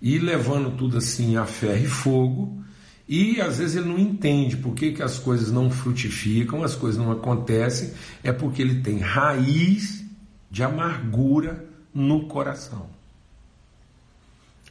e 0.00 0.18
levando 0.18 0.74
tudo 0.74 0.96
assim 0.96 1.36
a 1.36 1.44
ferro 1.44 1.84
e 1.84 1.86
fogo. 1.86 2.64
E 3.06 3.42
às 3.42 3.58
vezes 3.58 3.76
ele 3.76 3.88
não 3.88 3.98
entende 3.98 4.56
por 4.56 4.74
que, 4.74 4.92
que 4.92 5.02
as 5.02 5.18
coisas 5.18 5.52
não 5.52 5.70
frutificam, 5.70 6.64
as 6.64 6.74
coisas 6.74 6.98
não 6.98 7.12
acontecem, 7.12 7.92
é 8.22 8.32
porque 8.32 8.62
ele 8.62 8.80
tem 8.80 8.98
raiz 8.98 10.02
de 10.50 10.62
amargura 10.62 11.62
no 11.92 12.26
coração. 12.26 12.88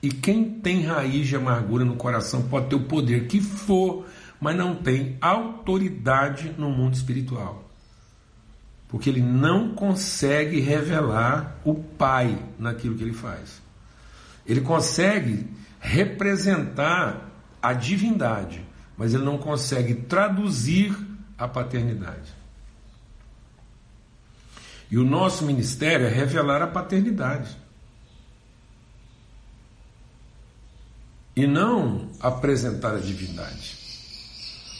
E 0.02 0.10
quem 0.10 0.50
tem 0.50 0.82
raiz 0.82 1.28
de 1.28 1.36
amargura 1.36 1.86
no 1.86 1.96
coração 1.96 2.42
pode 2.44 2.68
ter 2.68 2.76
o 2.76 2.84
poder 2.84 3.28
que 3.28 3.40
for, 3.40 4.06
mas 4.39 4.56
não 4.56 4.76
tem 4.76 5.17
autoridade 5.21 6.54
no 6.58 6.69
mundo 6.69 6.93
espiritual. 6.93 7.63
Porque 8.88 9.10
ele 9.10 9.21
não 9.21 9.74
consegue 9.74 10.60
revelar 10.60 11.58
o 11.63 11.76
Pai 11.76 12.38
naquilo 12.58 12.95
que 12.95 13.04
ele 13.04 13.13
faz. 13.13 13.62
Ele 14.45 14.62
consegue 14.62 15.48
representar 15.80 17.30
a 17.62 17.74
divindade, 17.74 18.63
mas 18.98 19.13
ele 19.13 19.24
não 19.24 19.38
consegue 19.38 19.95
traduzir 19.95 20.95
a 21.38 21.48
paternidade. 21.48 22.34
E 24.89 24.98
o 24.98 25.04
nosso 25.04 25.45
ministério 25.45 26.06
é 26.06 26.10
revelar 26.10 26.62
a 26.62 26.67
paternidade. 26.67 27.58
E 31.36 31.45
não 31.45 32.10
apresentar 32.19 32.95
a 32.95 33.00
divindade. 33.00 33.85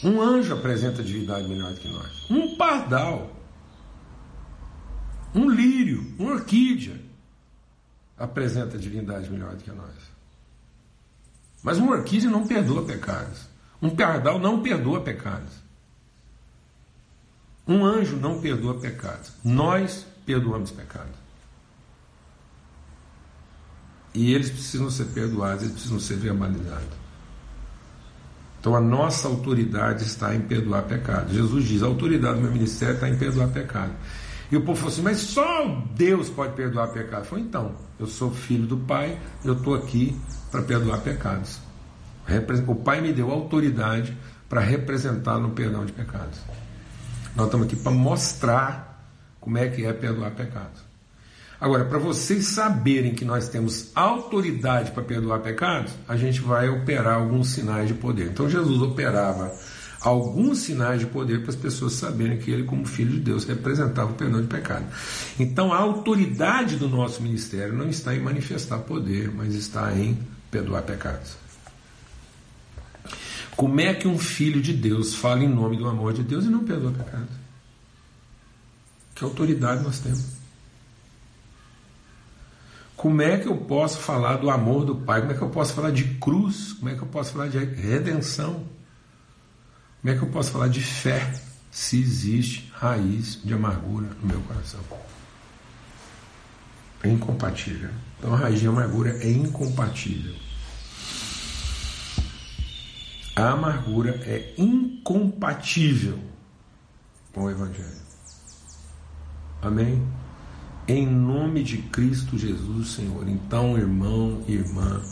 Um 0.04 0.20
anjo 0.20 0.54
apresenta 0.54 1.02
divindade 1.02 1.48
melhor 1.48 1.72
do 1.72 1.80
que 1.80 1.88
nós. 1.88 2.30
Um 2.30 2.56
pardal. 2.56 3.30
Um 5.34 5.50
lírio, 5.50 6.14
uma 6.18 6.32
orquídea 6.32 7.00
apresenta 8.16 8.78
divindade 8.78 9.30
melhor 9.30 9.54
do 9.54 9.62
que 9.62 9.70
nós. 9.70 9.94
Mas 11.62 11.78
uma 11.78 11.92
orquídea 11.92 12.30
não 12.30 12.46
perdoa 12.46 12.84
pecados. 12.84 13.46
Um 13.80 13.90
pardal 13.90 14.38
não 14.38 14.62
perdoa 14.62 15.00
pecados. 15.02 15.52
Um 17.66 17.84
anjo 17.84 18.16
não 18.16 18.40
perdoa 18.40 18.78
pecados. 18.78 19.32
Nós 19.42 20.06
perdoamos 20.24 20.70
pecados. 20.70 21.16
E 24.14 24.32
eles 24.32 24.48
precisam 24.48 24.90
ser 24.90 25.06
perdoados, 25.06 25.62
eles 25.62 25.74
precisam 25.74 26.00
ser 26.00 26.16
verbalizados. 26.16 27.05
Então 28.60 28.74
a 28.74 28.80
nossa 28.80 29.28
autoridade 29.28 30.04
está 30.04 30.34
em 30.34 30.40
perdoar 30.40 30.82
pecados. 30.82 31.32
Jesus 31.32 31.64
diz: 31.64 31.82
a 31.82 31.86
autoridade 31.86 32.36
do 32.36 32.42
meu 32.42 32.52
ministério 32.52 32.94
está 32.94 33.08
em 33.08 33.16
perdoar 33.16 33.48
pecados. 33.48 33.94
E 34.50 34.56
o 34.56 34.60
povo 34.62 34.78
falou 34.78 34.92
assim: 34.92 35.02
mas 35.02 35.18
só 35.18 35.82
Deus 35.94 36.28
pode 36.28 36.54
perdoar 36.54 36.88
pecados. 36.88 37.28
Falei, 37.28 37.44
então, 37.44 37.72
eu 37.98 38.06
sou 38.06 38.30
filho 38.30 38.66
do 38.66 38.76
Pai, 38.76 39.18
eu 39.44 39.54
estou 39.54 39.74
aqui 39.74 40.16
para 40.50 40.62
perdoar 40.62 40.98
pecados. 41.00 41.60
O 42.66 42.74
Pai 42.74 43.00
me 43.00 43.12
deu 43.12 43.30
autoridade 43.30 44.16
para 44.48 44.60
representar 44.60 45.38
no 45.38 45.50
perdão 45.50 45.84
de 45.84 45.92
pecados. 45.92 46.40
Nós 47.34 47.46
estamos 47.46 47.66
aqui 47.66 47.76
para 47.76 47.92
mostrar 47.92 49.04
como 49.40 49.58
é 49.58 49.68
que 49.68 49.84
é 49.84 49.92
perdoar 49.92 50.30
pecados. 50.32 50.85
Agora, 51.60 51.84
para 51.86 51.98
vocês 51.98 52.46
saberem 52.48 53.14
que 53.14 53.24
nós 53.24 53.48
temos 53.48 53.90
autoridade 53.94 54.90
para 54.90 55.02
perdoar 55.02 55.40
pecados, 55.40 55.92
a 56.06 56.16
gente 56.16 56.40
vai 56.40 56.68
operar 56.68 57.14
alguns 57.14 57.48
sinais 57.48 57.88
de 57.88 57.94
poder. 57.94 58.30
Então, 58.30 58.48
Jesus 58.48 58.82
operava 58.82 59.52
alguns 60.00 60.58
sinais 60.58 61.00
de 61.00 61.06
poder 61.06 61.40
para 61.40 61.50
as 61.50 61.56
pessoas 61.56 61.94
saberem 61.94 62.38
que 62.38 62.50
ele, 62.50 62.64
como 62.64 62.86
filho 62.86 63.12
de 63.12 63.20
Deus, 63.20 63.44
representava 63.44 64.12
o 64.12 64.14
perdão 64.14 64.42
de 64.42 64.48
pecado. 64.48 64.84
Então, 65.40 65.72
a 65.72 65.78
autoridade 65.78 66.76
do 66.76 66.88
nosso 66.88 67.22
ministério 67.22 67.74
não 67.74 67.88
está 67.88 68.14
em 68.14 68.20
manifestar 68.20 68.78
poder, 68.80 69.32
mas 69.32 69.54
está 69.54 69.92
em 69.94 70.18
perdoar 70.50 70.82
pecados. 70.82 71.36
Como 73.56 73.80
é 73.80 73.94
que 73.94 74.06
um 74.06 74.18
filho 74.18 74.60
de 74.60 74.74
Deus 74.74 75.14
fala 75.14 75.42
em 75.42 75.48
nome 75.48 75.78
do 75.78 75.88
amor 75.88 76.12
de 76.12 76.22
Deus 76.22 76.44
e 76.44 76.48
não 76.48 76.62
perdoa 76.62 76.92
pecados? 76.92 77.34
Que 79.14 79.24
autoridade 79.24 79.82
nós 79.82 79.98
temos? 79.98 80.45
Como 82.96 83.20
é 83.20 83.36
que 83.36 83.46
eu 83.46 83.56
posso 83.56 83.98
falar 83.98 84.38
do 84.38 84.48
amor 84.48 84.84
do 84.84 84.96
Pai? 84.96 85.20
Como 85.20 85.32
é 85.32 85.36
que 85.36 85.42
eu 85.42 85.50
posso 85.50 85.74
falar 85.74 85.90
de 85.90 86.04
cruz? 86.14 86.72
Como 86.72 86.88
é 86.88 86.94
que 86.94 87.02
eu 87.02 87.06
posso 87.06 87.32
falar 87.32 87.48
de 87.48 87.58
redenção? 87.58 88.66
Como 90.00 90.14
é 90.14 90.16
que 90.16 90.22
eu 90.22 90.30
posso 90.30 90.50
falar 90.50 90.68
de 90.68 90.80
fé 90.80 91.34
se 91.70 92.00
existe 92.00 92.72
raiz 92.74 93.38
de 93.44 93.52
amargura 93.52 94.08
no 94.22 94.26
meu 94.26 94.40
coração? 94.42 94.80
É 97.02 97.08
incompatível. 97.08 97.90
Então 98.18 98.32
a 98.32 98.38
raiz 98.38 98.60
de 98.60 98.66
amargura 98.66 99.10
é 99.22 99.30
incompatível. 99.30 100.34
A 103.36 103.50
amargura 103.50 104.18
é 104.24 104.54
incompatível 104.56 106.18
com 107.34 107.44
o 107.44 107.50
Evangelho. 107.50 108.06
Amém? 109.60 110.02
Em 110.88 111.06
nome 111.06 111.62
de 111.62 111.78
Cristo 111.78 112.38
Jesus, 112.38 112.92
Senhor. 112.92 113.28
Então, 113.28 113.76
irmão 113.76 114.42
e 114.46 114.52
irmã, 114.52 115.02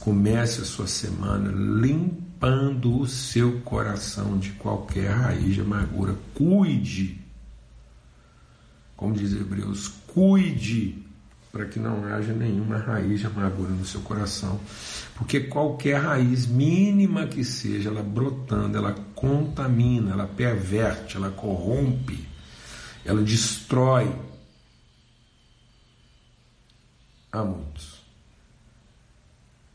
comece 0.00 0.62
a 0.62 0.64
sua 0.64 0.86
semana 0.86 1.50
limpa 1.50 2.24
limpando 2.44 3.00
o 3.00 3.06
seu 3.06 3.60
coração 3.60 4.38
de 4.38 4.50
qualquer 4.52 5.10
raiz 5.10 5.54
de 5.54 5.60
amargura. 5.60 6.14
Cuide, 6.34 7.20
como 8.96 9.14
diz 9.14 9.32
Hebreus, 9.32 9.88
cuide 10.06 11.02
para 11.50 11.66
que 11.66 11.78
não 11.78 12.04
haja 12.04 12.32
nenhuma 12.32 12.78
raiz 12.78 13.20
de 13.20 13.26
amargura 13.26 13.70
no 13.70 13.86
seu 13.86 14.00
coração, 14.00 14.60
porque 15.14 15.40
qualquer 15.40 16.00
raiz 16.00 16.46
mínima 16.46 17.26
que 17.26 17.44
seja, 17.44 17.88
ela 17.88 18.02
brotando, 18.02 18.76
ela 18.76 18.92
contamina, 19.14 20.10
ela 20.10 20.26
perverte, 20.26 21.16
ela 21.16 21.30
corrompe, 21.30 22.26
ela 23.04 23.22
destrói 23.22 24.12
a 27.34 27.44
muitos. 27.44 28.02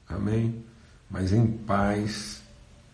Amém? 0.08 0.64
Mas 1.10 1.32
em 1.32 1.46
paz 1.48 2.42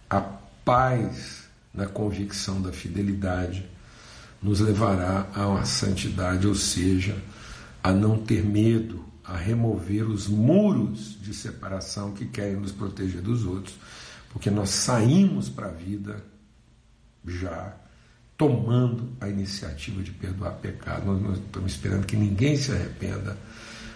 a 0.09 0.21
paz 0.21 1.45
na 1.73 1.85
convicção 1.85 2.61
da 2.61 2.71
fidelidade 2.71 3.69
nos 4.41 4.59
levará 4.59 5.27
a 5.33 5.47
uma 5.47 5.65
santidade, 5.65 6.47
ou 6.47 6.55
seja, 6.55 7.21
a 7.83 7.91
não 7.91 8.17
ter 8.17 8.43
medo, 8.43 9.03
a 9.23 9.35
remover 9.35 10.07
os 10.07 10.27
muros 10.27 11.19
de 11.21 11.33
separação 11.33 12.13
que 12.13 12.25
querem 12.25 12.57
nos 12.57 12.71
proteger 12.71 13.21
dos 13.21 13.43
outros, 13.43 13.75
porque 14.31 14.49
nós 14.51 14.69
saímos 14.69 15.49
para 15.49 15.67
a 15.67 15.71
vida 15.71 16.23
já 17.25 17.75
tomando 18.37 19.09
a 19.19 19.27
iniciativa 19.27 20.03
de 20.03 20.11
perdoar 20.11 20.51
pecado. 20.55 21.05
Nós 21.05 21.21
não 21.21 21.33
estamos 21.33 21.71
esperando 21.71 22.05
que 22.05 22.15
ninguém 22.15 22.55
se 22.57 22.71
arrependa 22.71 23.37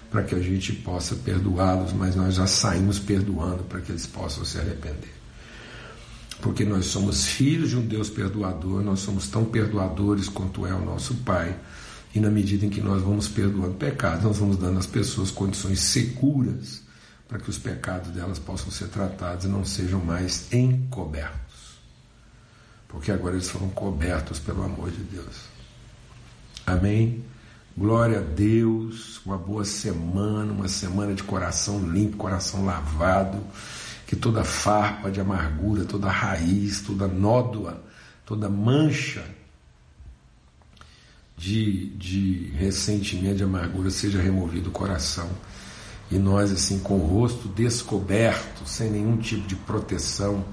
para 0.10 0.24
que 0.24 0.36
a 0.36 0.40
gente 0.40 0.74
possa 0.74 1.16
perdoá-los, 1.16 1.94
mas 1.94 2.16
nós 2.16 2.36
já 2.36 2.48
saímos 2.48 3.00
perdoando 3.00 3.64
para 3.64 3.80
que 3.82 3.92
eles 3.92 4.08
possam 4.08 4.44
se 4.44 4.58
arrepender 4.58 5.20
porque 6.42 6.64
nós 6.64 6.86
somos 6.86 7.28
filhos 7.28 7.70
de 7.70 7.78
um 7.78 7.86
Deus 7.86 8.10
perdoador, 8.10 8.82
nós 8.82 9.02
somos 9.02 9.28
tão 9.28 9.46
perdoadores 9.46 10.30
quanto 10.30 10.66
é 10.66 10.74
o 10.74 10.84
nosso 10.84 11.16
Pai. 11.16 11.58
E 12.16 12.20
na 12.20 12.30
medida 12.30 12.66
em 12.66 12.70
que 12.70 12.82
nós 12.82 13.02
vamos 13.02 13.28
perdoando 13.28 13.76
pecados, 13.76 14.24
nós 14.24 14.38
vamos 14.38 14.58
dando 14.58 14.80
às 14.80 14.88
pessoas 14.88 15.30
condições 15.30 15.80
seguras 15.82 16.82
para 17.28 17.38
que 17.38 17.50
os 17.50 17.60
pecados 17.60 18.10
delas 18.12 18.40
possam 18.40 18.72
ser 18.72 18.88
tratados 18.88 19.46
e 19.46 19.48
não 19.48 19.64
sejam 19.64 20.00
mais 20.00 20.52
encobertos. 20.52 21.78
Porque 22.88 23.12
agora 23.12 23.36
eles 23.36 23.50
foram 23.50 23.70
cobertos 23.70 24.40
pelo 24.40 24.64
amor 24.64 24.90
de 24.90 25.04
Deus. 25.04 25.36
Amém? 26.66 27.24
Glória 27.80 28.20
a 28.20 28.22
Deus, 28.22 29.22
uma 29.26 29.38
boa 29.38 29.64
semana, 29.64 30.52
uma 30.52 30.68
semana 30.68 31.14
de 31.14 31.24
coração 31.24 31.90
limpo, 31.90 32.18
coração 32.18 32.66
lavado 32.66 33.42
que 34.06 34.18
toda 34.18 34.44
farpa 34.44 35.10
de 35.10 35.22
amargura, 35.22 35.86
toda 35.86 36.10
raiz, 36.10 36.82
toda 36.82 37.08
nódoa, 37.08 37.82
toda 38.26 38.50
mancha 38.50 39.24
de, 41.38 41.86
de 41.92 42.52
ressentimento, 42.58 43.38
de 43.38 43.44
amargura 43.46 43.90
seja 43.90 44.22
removido 44.22 44.66
do 44.66 44.72
coração. 44.72 45.30
E 46.12 46.16
nós, 46.20 46.52
assim, 46.52 46.80
com 46.80 46.96
o 46.96 47.08
rosto 47.08 47.48
descoberto, 47.48 48.68
sem 48.68 48.92
nenhum 48.92 49.16
tipo 49.16 49.48
de 49.48 49.56
proteção, 49.56 50.44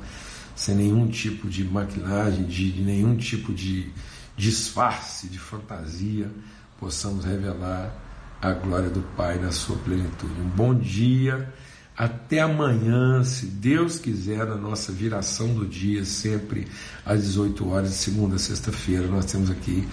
sem 0.55 0.77
nenhum 0.77 1.09
tipo 1.09 1.49
de 1.49 1.65
maquilagem, 1.65 2.45
de, 2.45 2.71
de 2.71 2.83
nenhum 2.83 3.17
tipo 3.17 3.53
de 3.53 3.91
disfarce, 4.37 5.27
de 5.27 5.41
fantasia, 5.41 6.31
possamos 6.79 7.25
revelar 7.25 7.95
a 8.41 8.53
glória 8.53 8.91
do 8.91 9.03
Pai 9.17 9.39
na 9.39 9.51
sua 9.51 9.77
plenitude. 9.77 10.41
Um 10.41 10.49
bom 10.49 10.75
dia 10.75 11.53
até 11.97 12.41
amanhã, 12.41 13.25
se 13.25 13.47
Deus 13.47 13.99
quiser, 13.99 14.45
na 14.45 14.57
nossa 14.57 14.93
viração 14.93 15.55
do 15.55 15.67
dia, 15.67 16.05
sempre 16.05 16.69
às 17.07 17.23
18 17.23 17.71
horas, 17.71 17.91
de 17.91 17.97
segunda 17.97 18.37
a 18.37 18.39
sexta-feira, 18.39 19.07
nós 19.07 19.25
temos 19.25 19.51
aqui 19.51 19.89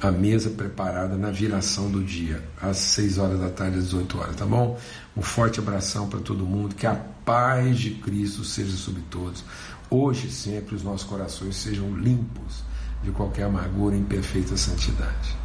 a 0.00 0.12
mesa 0.12 0.48
preparada 0.50 1.16
na 1.16 1.32
viração 1.32 1.90
do 1.90 2.04
dia, 2.04 2.42
às 2.62 2.76
6 2.76 3.18
horas 3.18 3.40
da 3.40 3.50
tarde, 3.50 3.78
às 3.78 3.84
18 3.86 4.18
horas, 4.18 4.36
tá 4.36 4.46
bom? 4.46 4.78
Um 5.16 5.22
forte 5.22 5.58
abração 5.58 6.08
para 6.08 6.20
todo 6.20 6.46
mundo, 6.46 6.76
que 6.76 6.86
a 6.86 6.94
paz 6.94 7.78
de 7.80 7.90
Cristo 7.96 8.44
seja 8.44 8.76
sobre 8.76 9.02
todos. 9.10 9.44
Hoje 9.90 10.28
e 10.28 10.30
sempre 10.30 10.76
os 10.76 10.84
nossos 10.84 11.06
corações 11.06 11.56
sejam 11.56 11.92
limpos 11.96 12.62
de 13.02 13.10
qualquer 13.10 13.42
amargura 13.42 13.96
em 13.96 14.04
perfeita 14.04 14.56
santidade. 14.56 15.36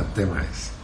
Até 0.00 0.24
mais. 0.24 0.79